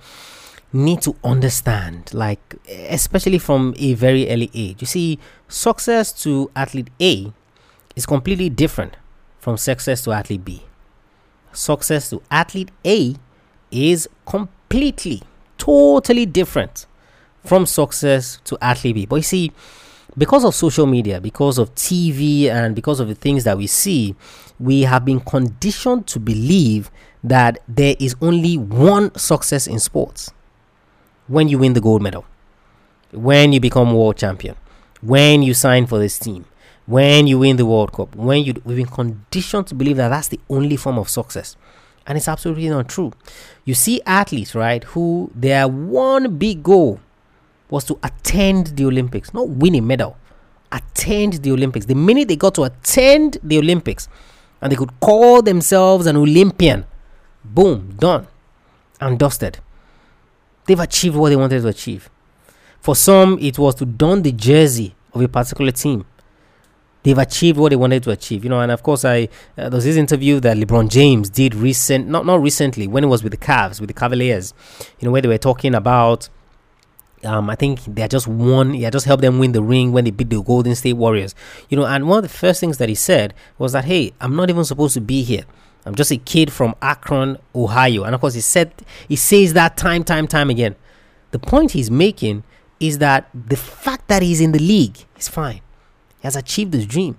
need 0.72 1.02
to 1.02 1.16
understand, 1.24 2.14
like, 2.14 2.56
especially 2.90 3.38
from 3.38 3.74
a 3.78 3.94
very 3.94 4.30
early 4.30 4.50
age. 4.54 4.82
You 4.82 4.88
see, 4.88 5.20
success 5.48 6.12
to 6.24 6.52
athlete 6.56 6.90
A 7.02 7.32
is 7.96 8.06
completely 8.06 8.50
different 8.50 8.98
from 9.40 9.58
success 9.58 10.02
to 10.04 10.12
athlete 10.12 10.44
B. 10.44 10.64
Success 11.54 12.10
to 12.10 12.22
athlete 12.30 12.72
A 12.86 13.16
is 13.72 14.10
completely, 14.26 15.22
totally 15.58 16.26
different 16.26 16.86
from 17.46 17.66
success 17.66 18.40
to 18.46 18.58
athlete. 18.62 19.10
But 19.10 19.18
you 19.18 19.22
see, 19.24 19.52
because 20.18 20.44
of 20.44 20.56
social 20.56 20.86
media, 20.86 21.20
because 21.20 21.58
of 21.58 21.74
TV, 21.76 22.46
and 22.46 22.76
because 22.76 23.00
of 23.00 23.08
the 23.08 23.16
things 23.16 23.44
that 23.44 23.58
we 23.58 23.68
see, 23.68 24.16
we 24.60 24.84
have 24.84 25.04
been 25.04 25.20
conditioned 25.20 26.08
to 26.08 26.20
believe 26.20 26.90
that 27.24 27.60
there 27.68 27.96
is 28.00 28.16
only 28.22 28.58
one 28.58 29.14
success 29.16 29.68
in 29.68 29.80
sports 29.80 30.32
when 31.28 31.48
you 31.48 31.58
win 31.58 31.74
the 31.74 31.82
gold 31.82 32.02
medal, 32.02 32.26
when 33.12 33.52
you 33.52 33.60
become 33.60 33.94
world 33.94 34.18
champion, 34.18 34.56
when 35.02 35.42
you 35.42 35.54
sign 35.54 35.86
for 35.88 35.98
this 35.98 36.20
team, 36.20 36.46
when 36.86 37.26
you 37.28 37.40
win 37.40 37.58
the 37.58 37.66
World 37.66 37.92
Cup, 37.94 38.16
when 38.16 38.44
you 38.44 38.54
we've 38.64 38.78
been 38.78 38.86
conditioned 38.86 39.68
to 39.68 39.76
believe 39.76 39.98
that 39.98 40.10
that's 40.10 40.28
the 40.28 40.40
only 40.50 40.76
form 40.76 41.00
of 41.00 41.10
success. 41.10 41.58
And 42.08 42.18
it's 42.18 42.28
absolutely 42.28 42.70
not 42.70 42.88
true. 42.88 43.12
You 43.64 43.74
see 43.74 44.02
athletes, 44.06 44.54
right, 44.54 44.84
who 44.84 45.32
their 45.34 45.68
one 45.68 46.38
big 46.38 46.62
goal 46.62 47.00
was 47.70 47.84
to 47.86 48.00
attend 48.04 48.68
the 48.78 48.86
Olympics, 48.86 49.34
not 49.34 49.50
win 49.50 49.76
a 49.76 49.82
medal, 49.82 50.18
attend 50.72 51.34
the 51.36 51.52
Olympics. 51.52 51.86
The 51.86 51.96
minute 51.96 52.28
they 52.28 52.36
got 52.36 52.56
to 52.56 52.64
attend 52.64 53.38
the 53.44 53.58
Olympics 53.58 54.08
and 54.62 54.72
they 54.72 54.76
could 54.76 55.00
call 55.00 55.42
themselves 55.42 56.06
an 56.06 56.16
Olympian, 56.16 56.86
boom, 57.44 57.96
done 58.00 58.28
and 59.02 59.20
dusted. 59.20 59.60
They've 60.66 60.80
achieved 60.80 61.16
what 61.16 61.30
they 61.30 61.36
wanted 61.36 61.62
to 61.62 61.68
achieve. 61.68 62.10
For 62.80 62.96
some, 62.96 63.38
it 63.40 63.58
was 63.58 63.76
to 63.76 63.86
don 63.86 64.22
the 64.22 64.32
jersey 64.32 64.96
of 65.14 65.22
a 65.22 65.28
particular 65.28 65.72
team 65.72 66.06
they've 67.06 67.18
achieved 67.20 67.60
what 67.60 67.70
they 67.70 67.76
wanted 67.76 68.04
to 68.04 68.12
achieve. 68.12 68.44
You 68.44 68.50
know, 68.50 68.60
and 68.60 68.72
of 68.72 68.84
course, 68.84 69.06
I 69.06 69.30
uh, 69.58 69.70
there 69.70 69.72
was 69.72 69.86
this 69.86 69.96
interview 69.96 70.40
that 70.42 70.58
LeBron 70.58 70.90
James 70.90 71.30
did 71.30 71.56
recent, 71.56 72.08
not 72.08 72.26
not 72.26 72.42
recently, 72.42 72.88
when 72.88 73.04
it 73.04 73.08
was 73.08 73.24
with 73.24 73.32
the 73.32 73.38
Cavs, 73.38 73.80
with 73.80 73.88
the 73.88 73.94
Cavaliers. 73.94 74.54
You 75.00 75.06
know, 75.06 75.12
where 75.12 75.22
they 75.22 75.30
were 75.30 75.38
talking 75.38 75.74
about. 75.74 76.28
Um, 77.26 77.50
I 77.50 77.56
think 77.56 77.84
they 77.86 78.08
just 78.08 78.28
won. 78.28 78.74
He 78.74 78.90
just 78.90 79.06
helped 79.06 79.22
them 79.22 79.40
win 79.40 79.52
the 79.52 79.64
ring 79.64 79.92
when 79.92 80.06
they 80.06 80.12
beat 80.12 80.30
the 80.30 80.42
Golden 80.42 80.76
State 80.76 80.94
Warriors. 80.94 81.36
You 81.70 81.78
know, 81.78 81.86
and 81.86 82.08
one 82.08 82.18
of 82.20 82.24
the 82.24 82.30
first 82.30 82.60
things 82.60 82.78
that 82.78 82.90
he 82.90 82.96
said 82.96 83.34
was 83.58 83.72
that, 83.74 83.86
"Hey, 83.86 84.14
I'm 84.22 84.36
not 84.36 84.50
even 84.50 84.64
supposed 84.64 84.94
to 84.94 85.02
be 85.02 85.24
here. 85.24 85.44
I'm 85.86 85.96
just 85.96 86.12
a 86.12 86.18
kid 86.18 86.52
from 86.52 86.76
Akron, 86.82 87.38
Ohio." 87.54 88.04
And 88.04 88.14
of 88.16 88.22
course, 88.22 88.34
he 88.36 88.42
said 88.42 88.72
he 89.08 89.16
says 89.16 89.54
that 89.54 89.78
time, 89.78 90.04
time, 90.04 90.28
time 90.28 90.50
again. 90.50 90.76
The 91.32 91.40
point 91.40 91.72
he's 91.72 91.92
making 91.92 92.44
is 92.80 93.00
that 93.00 93.30
the 93.34 93.58
fact 93.58 94.08
that 94.08 94.22
he's 94.22 94.42
in 94.42 94.52
the 94.52 94.60
league 94.60 94.98
is 95.18 95.28
fine 95.28 95.62
He 96.20 96.24
has 96.28 96.36
achieved 96.36 96.74
his 96.74 96.86
dream. 96.86 97.18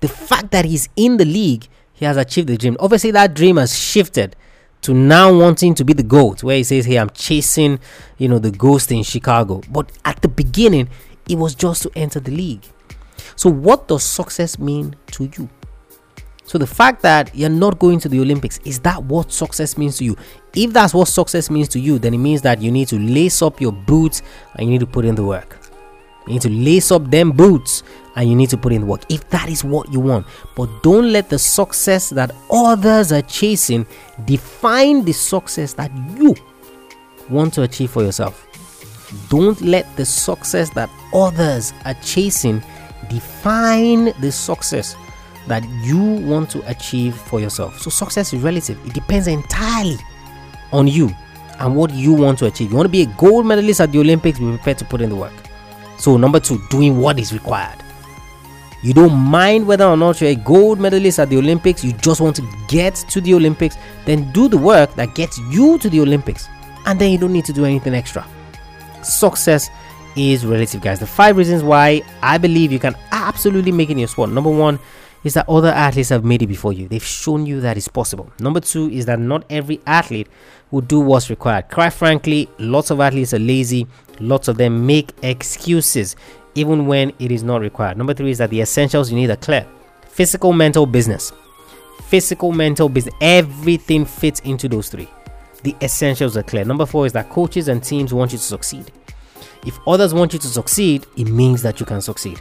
The 0.00 0.08
fact 0.08 0.50
that 0.50 0.64
he's 0.64 0.88
in 0.96 1.16
the 1.16 1.24
league, 1.24 1.68
he 1.92 2.04
has 2.04 2.16
achieved 2.16 2.48
the 2.48 2.56
dream. 2.56 2.76
Obviously, 2.80 3.10
that 3.12 3.34
dream 3.34 3.56
has 3.56 3.78
shifted 3.78 4.36
to 4.82 4.94
now 4.94 5.36
wanting 5.36 5.74
to 5.74 5.84
be 5.84 5.92
the 5.92 6.02
GOAT, 6.02 6.42
where 6.42 6.56
he 6.56 6.62
says, 6.62 6.86
Hey, 6.86 6.96
I'm 6.96 7.10
chasing, 7.10 7.80
you 8.18 8.28
know, 8.28 8.38
the 8.38 8.50
ghost 8.50 8.92
in 8.92 9.02
Chicago. 9.02 9.62
But 9.70 9.90
at 10.04 10.22
the 10.22 10.28
beginning, 10.28 10.88
it 11.28 11.36
was 11.36 11.54
just 11.54 11.82
to 11.82 11.90
enter 11.96 12.20
the 12.20 12.30
league. 12.30 12.62
So, 13.34 13.50
what 13.50 13.88
does 13.88 14.04
success 14.04 14.58
mean 14.58 14.94
to 15.12 15.24
you? 15.36 15.48
So, 16.44 16.58
the 16.58 16.66
fact 16.66 17.02
that 17.02 17.34
you're 17.34 17.48
not 17.50 17.78
going 17.78 17.98
to 18.00 18.08
the 18.08 18.20
Olympics, 18.20 18.58
is 18.64 18.78
that 18.80 19.02
what 19.04 19.32
success 19.32 19.76
means 19.76 19.98
to 19.98 20.04
you? 20.04 20.16
If 20.54 20.72
that's 20.72 20.94
what 20.94 21.08
success 21.08 21.50
means 21.50 21.68
to 21.70 21.80
you, 21.80 21.98
then 21.98 22.14
it 22.14 22.18
means 22.18 22.42
that 22.42 22.62
you 22.62 22.70
need 22.70 22.88
to 22.88 22.98
lace 22.98 23.42
up 23.42 23.60
your 23.60 23.72
boots 23.72 24.22
and 24.54 24.66
you 24.66 24.72
need 24.72 24.80
to 24.80 24.86
put 24.86 25.04
in 25.04 25.16
the 25.16 25.24
work. 25.24 25.65
You 26.26 26.34
need 26.34 26.42
to 26.42 26.50
lace 26.50 26.90
up 26.90 27.10
them 27.10 27.32
boots 27.32 27.82
and 28.16 28.28
you 28.28 28.34
need 28.34 28.50
to 28.50 28.56
put 28.56 28.72
in 28.72 28.86
work 28.86 29.02
if 29.08 29.28
that 29.30 29.48
is 29.48 29.62
what 29.62 29.92
you 29.92 30.00
want. 30.00 30.26
But 30.56 30.82
don't 30.82 31.12
let 31.12 31.28
the 31.28 31.38
success 31.38 32.10
that 32.10 32.34
others 32.50 33.12
are 33.12 33.22
chasing 33.22 33.86
define 34.24 35.04
the 35.04 35.12
success 35.12 35.74
that 35.74 35.90
you 36.18 36.34
want 37.28 37.54
to 37.54 37.62
achieve 37.62 37.90
for 37.90 38.02
yourself. 38.02 38.42
Don't 39.28 39.60
let 39.60 39.86
the 39.96 40.04
success 40.04 40.70
that 40.70 40.90
others 41.14 41.72
are 41.84 41.94
chasing 42.02 42.62
define 43.08 44.12
the 44.20 44.32
success 44.32 44.96
that 45.46 45.64
you 45.82 45.98
want 45.98 46.50
to 46.50 46.68
achieve 46.68 47.14
for 47.14 47.40
yourself. 47.40 47.78
So, 47.80 47.88
success 47.90 48.32
is 48.32 48.42
relative, 48.42 48.84
it 48.84 48.94
depends 48.94 49.28
entirely 49.28 49.98
on 50.72 50.88
you 50.88 51.10
and 51.60 51.76
what 51.76 51.92
you 51.92 52.12
want 52.12 52.38
to 52.40 52.46
achieve. 52.46 52.70
You 52.70 52.76
want 52.76 52.86
to 52.86 52.90
be 52.90 53.02
a 53.02 53.06
gold 53.16 53.46
medalist 53.46 53.80
at 53.80 53.92
the 53.92 54.00
Olympics, 54.00 54.38
be 54.38 54.48
prepared 54.48 54.78
to 54.78 54.84
put 54.84 55.00
in 55.00 55.10
the 55.10 55.16
work. 55.16 55.32
So, 55.98 56.16
number 56.16 56.40
two, 56.40 56.60
doing 56.68 56.98
what 56.98 57.18
is 57.18 57.32
required. 57.32 57.82
You 58.82 58.92
don't 58.92 59.14
mind 59.14 59.66
whether 59.66 59.84
or 59.84 59.96
not 59.96 60.20
you're 60.20 60.30
a 60.30 60.34
gold 60.36 60.78
medalist 60.78 61.18
at 61.18 61.30
the 61.30 61.38
Olympics, 61.38 61.82
you 61.82 61.92
just 61.92 62.20
want 62.20 62.36
to 62.36 62.48
get 62.68 62.94
to 63.08 63.20
the 63.20 63.34
Olympics, 63.34 63.76
then 64.04 64.30
do 64.32 64.48
the 64.48 64.58
work 64.58 64.94
that 64.94 65.14
gets 65.14 65.38
you 65.50 65.78
to 65.78 65.90
the 65.90 66.00
Olympics. 66.00 66.48
And 66.84 67.00
then 67.00 67.10
you 67.10 67.18
don't 67.18 67.32
need 67.32 67.46
to 67.46 67.52
do 67.52 67.64
anything 67.64 67.94
extra. 67.94 68.24
Success 69.02 69.70
is 70.14 70.46
relative, 70.46 70.82
guys. 70.82 71.00
The 71.00 71.06
five 71.06 71.36
reasons 71.36 71.62
why 71.62 72.02
I 72.22 72.38
believe 72.38 72.70
you 72.70 72.78
can 72.78 72.94
absolutely 73.12 73.72
make 73.72 73.88
it 73.88 73.92
in 73.92 73.98
your 73.98 74.08
sport. 74.08 74.30
Number 74.30 74.50
one 74.50 74.78
is 75.26 75.34
that 75.34 75.48
other 75.48 75.70
athletes 75.70 76.10
have 76.10 76.24
made 76.24 76.40
it 76.40 76.46
before 76.46 76.72
you, 76.72 76.86
they've 76.86 77.04
shown 77.04 77.46
you 77.46 77.60
that 77.60 77.76
it's 77.76 77.88
possible. 77.88 78.30
Number 78.38 78.60
two 78.60 78.88
is 78.90 79.06
that 79.06 79.18
not 79.18 79.44
every 79.50 79.80
athlete 79.84 80.28
will 80.70 80.82
do 80.82 81.00
what's 81.00 81.30
required. 81.30 81.68
Quite 81.68 81.94
frankly, 81.94 82.48
lots 82.58 82.92
of 82.92 83.00
athletes 83.00 83.34
are 83.34 83.40
lazy, 83.40 83.88
lots 84.20 84.46
of 84.46 84.56
them 84.56 84.86
make 84.86 85.12
excuses 85.22 86.14
even 86.54 86.86
when 86.86 87.12
it 87.18 87.32
is 87.32 87.42
not 87.42 87.60
required. 87.60 87.98
Number 87.98 88.14
three 88.14 88.30
is 88.30 88.38
that 88.38 88.50
the 88.50 88.60
essentials 88.60 89.10
you 89.10 89.16
need 89.16 89.28
are 89.30 89.36
clear 89.36 89.66
physical, 90.06 90.52
mental, 90.52 90.86
business. 90.86 91.32
Physical, 92.04 92.52
mental, 92.52 92.88
business. 92.88 93.14
Everything 93.20 94.04
fits 94.04 94.38
into 94.40 94.68
those 94.68 94.88
three. 94.88 95.08
The 95.64 95.74
essentials 95.82 96.36
are 96.36 96.44
clear. 96.44 96.64
Number 96.64 96.86
four 96.86 97.04
is 97.04 97.12
that 97.14 97.30
coaches 97.30 97.66
and 97.66 97.82
teams 97.82 98.14
want 98.14 98.30
you 98.30 98.38
to 98.38 98.44
succeed. 98.44 98.92
If 99.66 99.76
others 99.88 100.14
want 100.14 100.32
you 100.32 100.38
to 100.38 100.46
succeed, 100.46 101.04
it 101.16 101.24
means 101.24 101.62
that 101.62 101.80
you 101.80 101.86
can 101.86 102.00
succeed. 102.00 102.40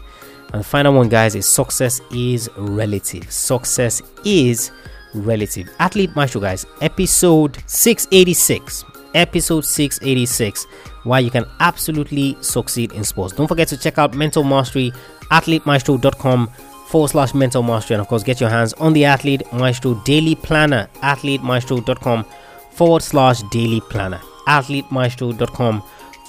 And 0.55 0.63
the 0.63 0.67
final 0.69 0.93
one, 0.93 1.09
guys, 1.09 1.35
is 1.35 1.45
success 1.45 1.99
is 2.11 2.49
relative. 2.55 3.29
Success 3.29 4.01
is 4.23 4.71
relative. 5.13 5.69
Athlete 5.79 6.15
Maestro, 6.15 6.39
guys, 6.39 6.65
episode 6.79 7.57
686. 7.67 8.85
Episode 9.13 9.65
686 9.65 10.65
why 11.03 11.19
you 11.19 11.29
can 11.29 11.45
absolutely 11.59 12.37
succeed 12.39 12.93
in 12.93 13.03
sports. 13.03 13.35
Don't 13.35 13.47
forget 13.47 13.67
to 13.67 13.77
check 13.77 13.97
out 13.97 14.13
Mental 14.13 14.45
Mastery, 14.45 14.93
athletemaestro.com 15.29 16.47
forward 16.87 17.09
slash 17.09 17.33
mental 17.33 17.61
mastery. 17.61 17.95
And 17.95 18.01
of 18.01 18.07
course, 18.07 18.23
get 18.23 18.39
your 18.39 18.49
hands 18.49 18.71
on 18.75 18.93
the 18.93 19.03
Athlete 19.03 19.43
Maestro 19.51 19.95
Daily 20.05 20.35
Planner, 20.35 20.87
athletemaestro.com 21.01 22.25
forward 22.71 23.03
slash 23.03 23.41
daily 23.51 23.81
planner, 23.81 24.21
athletemaestro.com 24.47 25.83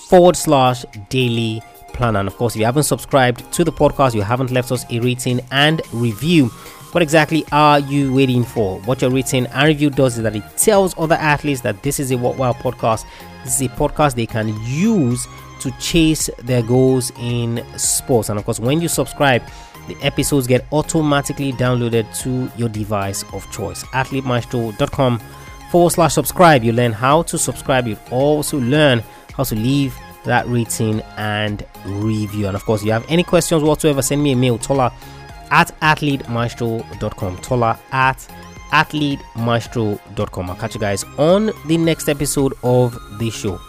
forward 0.08 0.36
slash 0.36 0.84
daily 1.10 1.60
planner. 1.60 1.75
And 2.00 2.28
of 2.28 2.36
course, 2.36 2.54
if 2.54 2.60
you 2.60 2.66
haven't 2.66 2.84
subscribed 2.84 3.50
to 3.52 3.64
the 3.64 3.72
podcast, 3.72 4.14
you 4.14 4.22
haven't 4.22 4.50
left 4.50 4.70
us 4.72 4.84
a 4.90 5.00
rating 5.00 5.40
and 5.50 5.80
review. 5.92 6.46
What 6.92 7.02
exactly 7.02 7.44
are 7.52 7.78
you 7.80 8.12
waiting 8.14 8.44
for? 8.44 8.78
What 8.80 9.02
your 9.02 9.10
rating 9.10 9.46
and 9.46 9.68
review 9.68 9.90
does 9.90 10.16
is 10.16 10.22
that 10.22 10.36
it 10.36 10.44
tells 10.56 10.96
other 10.98 11.16
athletes 11.16 11.60
that 11.62 11.82
this 11.82 11.98
is 12.00 12.10
a 12.10 12.16
worthwhile 12.16 12.54
podcast 12.54 13.04
this 13.46 13.60
is 13.60 13.68
a 13.68 13.70
podcast 13.70 14.16
they 14.16 14.26
can 14.26 14.48
use 14.64 15.28
to 15.60 15.70
chase 15.78 16.28
their 16.38 16.62
goals 16.62 17.12
in 17.20 17.64
sports. 17.78 18.28
And 18.28 18.38
of 18.38 18.44
course, 18.44 18.58
when 18.58 18.80
you 18.80 18.88
subscribe, 18.88 19.40
the 19.86 19.96
episodes 20.02 20.48
get 20.48 20.66
automatically 20.72 21.52
downloaded 21.52 22.12
to 22.22 22.50
your 22.58 22.68
device 22.68 23.24
of 23.32 23.48
choice. 23.52 23.84
AthleteMaestro.com 23.84 25.20
forward 25.70 25.90
slash 25.90 26.14
subscribe. 26.14 26.64
You 26.64 26.72
learn 26.72 26.92
how 26.92 27.22
to 27.22 27.38
subscribe. 27.38 27.86
You 27.86 27.96
also 28.10 28.58
learn 28.58 29.00
how 29.34 29.44
to 29.44 29.54
leave 29.54 29.96
that 30.26 30.46
rating 30.46 31.00
and 31.16 31.64
review. 31.86 32.46
And 32.46 32.54
of 32.54 32.64
course, 32.64 32.82
if 32.82 32.86
you 32.86 32.92
have 32.92 33.06
any 33.08 33.22
questions 33.22 33.62
whatsoever, 33.62 34.02
send 34.02 34.22
me 34.22 34.32
a 34.32 34.36
mail, 34.36 34.58
Tola 34.58 34.92
at 35.50 35.78
athletemaestro.com. 35.80 37.38
Tola 37.38 37.78
at 37.92 38.28
athletemaestro.com. 38.70 40.50
I'll 40.50 40.56
catch 40.56 40.74
you 40.74 40.80
guys 40.80 41.04
on 41.18 41.50
the 41.66 41.76
next 41.78 42.08
episode 42.08 42.54
of 42.62 42.98
this 43.18 43.34
show. 43.34 43.60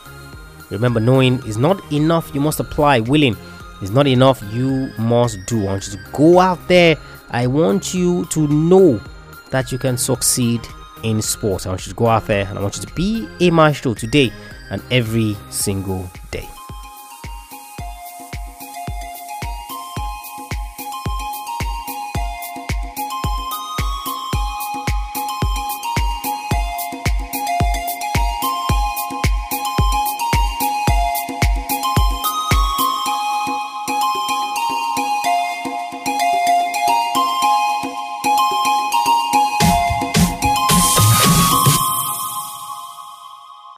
Remember, 0.70 1.00
knowing 1.00 1.39
is 1.48 1.58
not 1.58 1.82
enough, 1.93 2.34
you 2.34 2.41
must 2.41 2.60
apply. 2.60 3.00
Willing 3.02 3.38
is 3.82 3.91
not 3.91 4.08
enough, 4.08 4.41
you 4.52 4.91
must 4.98 5.46
do. 5.46 5.62
I 5.62 5.72
want 5.72 5.88
you 5.88 5.93
to 5.93 6.04
go 6.12 6.39
out 6.39 6.67
there. 6.67 6.98
I 7.30 7.48
want 7.48 7.93
you 7.93 8.26
to 8.26 8.48
know 8.48 9.02
that 9.52 9.72
you 9.72 9.78
can 9.78 9.98
succeed 9.98 10.62
in 11.04 11.22
sports. 11.22 11.65
I 11.65 11.70
want 11.70 11.86
you 11.86 11.91
to 11.93 11.96
go 11.96 12.08
out 12.08 12.26
there 12.26 12.46
and 12.48 12.58
I 12.58 12.62
want 12.62 12.78
you 12.78 12.84
to 12.84 12.93
be 12.96 13.28
a 13.39 13.50
maestro 13.50 13.93
today 13.93 14.32
and 14.69 14.82
every 14.91 15.36
single 15.49 16.10
day. 16.32 16.47